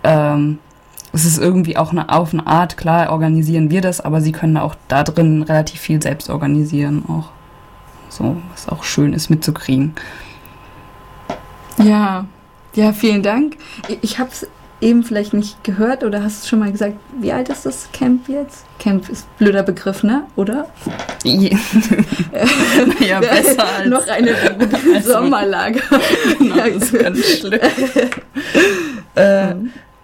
ähm, 0.02 0.58
es 1.12 1.24
ist 1.24 1.38
irgendwie 1.38 1.76
auch 1.76 1.92
eine, 1.92 2.08
auf 2.08 2.32
eine 2.32 2.46
Art, 2.46 2.76
klar 2.76 3.12
organisieren 3.12 3.70
wir 3.70 3.80
das, 3.80 4.00
aber 4.00 4.20
sie 4.20 4.32
können 4.32 4.56
auch 4.56 4.74
da 4.88 5.04
drin 5.04 5.42
relativ 5.42 5.80
viel 5.80 6.02
selbst 6.02 6.28
organisieren 6.28 7.04
auch. 7.08 7.30
So, 8.08 8.36
was 8.50 8.68
auch 8.68 8.84
schön 8.84 9.12
ist 9.12 9.30
mitzukriegen. 9.30 9.94
Ja, 11.82 12.26
ja, 12.74 12.92
vielen 12.92 13.22
Dank. 13.22 13.56
Ich, 14.02 14.18
habe 14.18 14.30
es 14.30 14.46
eben 14.84 15.02
vielleicht 15.02 15.32
nicht 15.32 15.64
gehört 15.64 16.04
oder 16.04 16.22
hast 16.22 16.44
du 16.44 16.48
schon 16.48 16.58
mal 16.58 16.70
gesagt, 16.70 16.94
wie 17.18 17.32
alt 17.32 17.48
ist 17.48 17.64
das 17.64 17.88
Camp 17.92 18.28
jetzt? 18.28 18.66
Camp 18.78 19.08
ist 19.08 19.24
ein 19.24 19.38
blöder 19.38 19.62
Begriff, 19.62 20.02
ne? 20.02 20.24
Oder? 20.36 20.68
naja, 21.24 23.20
besser 23.20 23.66
als 23.78 23.88
Noch 23.88 24.06
eine 24.06 24.34
als 24.94 25.06
Sommerlager. 25.06 25.80
Genau, 26.38 26.56
das 26.56 26.76
ist 26.76 26.98
ganz 26.98 27.26
schlimm. 27.38 27.60
äh, 29.14 29.54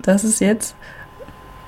das 0.00 0.24
ist 0.24 0.40
jetzt 0.40 0.74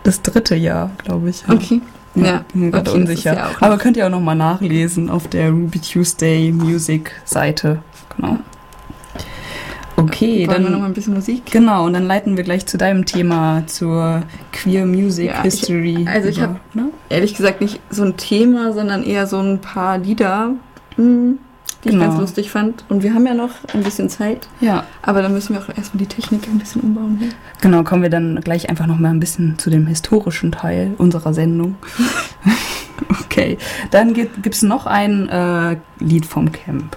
das 0.04 0.22
dritte 0.22 0.54
Jahr, 0.56 0.90
glaube 1.04 1.30
ich. 1.30 1.44
Okay. 1.48 1.82
Ja, 2.14 2.24
Ja, 2.24 2.44
bin 2.52 2.70
gerade 2.72 2.90
okay, 2.90 3.00
unsicher. 3.00 3.34
ja 3.34 3.50
Aber 3.60 3.76
könnt 3.78 3.96
ihr 3.98 4.06
auch 4.06 4.10
nochmal 4.10 4.36
nachlesen 4.36 5.10
auf 5.10 5.28
der 5.28 5.50
Ruby 5.50 5.80
Tuesday 5.80 6.50
Music 6.50 7.12
Seite. 7.24 7.82
Genau. 8.16 8.38
Okay, 9.96 10.46
Wollen 10.46 10.58
wir 10.58 10.64
dann 10.64 10.72
noch 10.72 10.80
mal 10.80 10.86
ein 10.86 10.94
bisschen 10.94 11.14
Musik? 11.14 11.50
Genau, 11.50 11.84
und 11.86 11.92
dann 11.92 12.06
leiten 12.06 12.36
wir 12.36 12.44
gleich 12.44 12.66
zu 12.66 12.78
deinem 12.78 13.04
Thema 13.04 13.62
zur 13.66 14.22
Queer 14.52 14.86
Music 14.86 15.26
Ja, 15.26 15.42
History. 15.42 16.02
Ich, 16.02 16.08
also 16.08 16.28
ich 16.28 16.40
habe 16.40 16.56
ne? 16.74 16.88
ehrlich 17.08 17.34
gesagt 17.34 17.60
nicht 17.60 17.80
so 17.90 18.02
ein 18.02 18.16
Thema, 18.16 18.72
sondern 18.72 19.04
eher 19.04 19.26
so 19.26 19.38
ein 19.38 19.60
paar 19.60 19.98
Lieder, 19.98 20.52
hm, 20.96 21.38
die 21.84 21.88
ich 21.88 21.94
Genau. 21.94 22.06
ganz 22.06 22.20
lustig 22.20 22.50
fand. 22.50 22.84
Und 22.88 23.02
wir 23.02 23.12
haben 23.14 23.26
ja 23.26 23.34
noch 23.34 23.50
ein 23.74 23.82
bisschen 23.82 24.08
Zeit. 24.08 24.48
Ja. 24.60 24.84
Aber 25.02 25.20
dann 25.20 25.32
müssen 25.32 25.54
wir 25.54 25.60
auch 25.62 25.68
erstmal 25.68 25.98
die 25.98 26.06
Technik 26.06 26.48
ein 26.48 26.58
bisschen 26.58 26.80
umbauen. 26.82 27.18
Ne? 27.20 27.28
Genau, 27.60 27.82
kommen 27.82 28.02
wir 28.02 28.10
dann 28.10 28.40
gleich 28.40 28.70
einfach 28.70 28.86
noch 28.86 28.98
mal 28.98 29.10
ein 29.10 29.20
bisschen 29.20 29.58
zu 29.58 29.68
dem 29.68 29.86
historischen 29.86 30.52
Teil 30.52 30.94
unserer 30.98 31.34
Sendung. 31.34 31.76
okay, 33.24 33.58
dann 33.90 34.14
gibt 34.14 34.54
es 34.54 34.62
noch 34.62 34.86
ein 34.86 35.28
äh, 35.28 35.76
Lied 35.98 36.24
vom 36.26 36.50
Camp. 36.50 36.96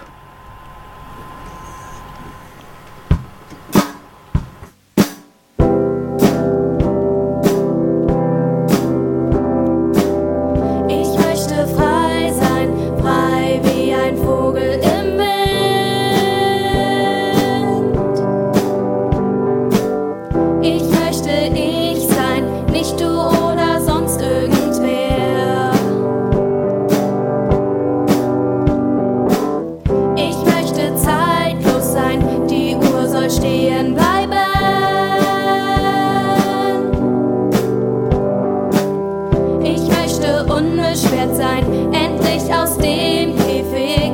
beschwert 40.95 41.35
sein, 41.35 41.65
endlich 41.93 42.53
aus 42.53 42.77
dem 42.77 43.35
Käfig. 43.35 44.04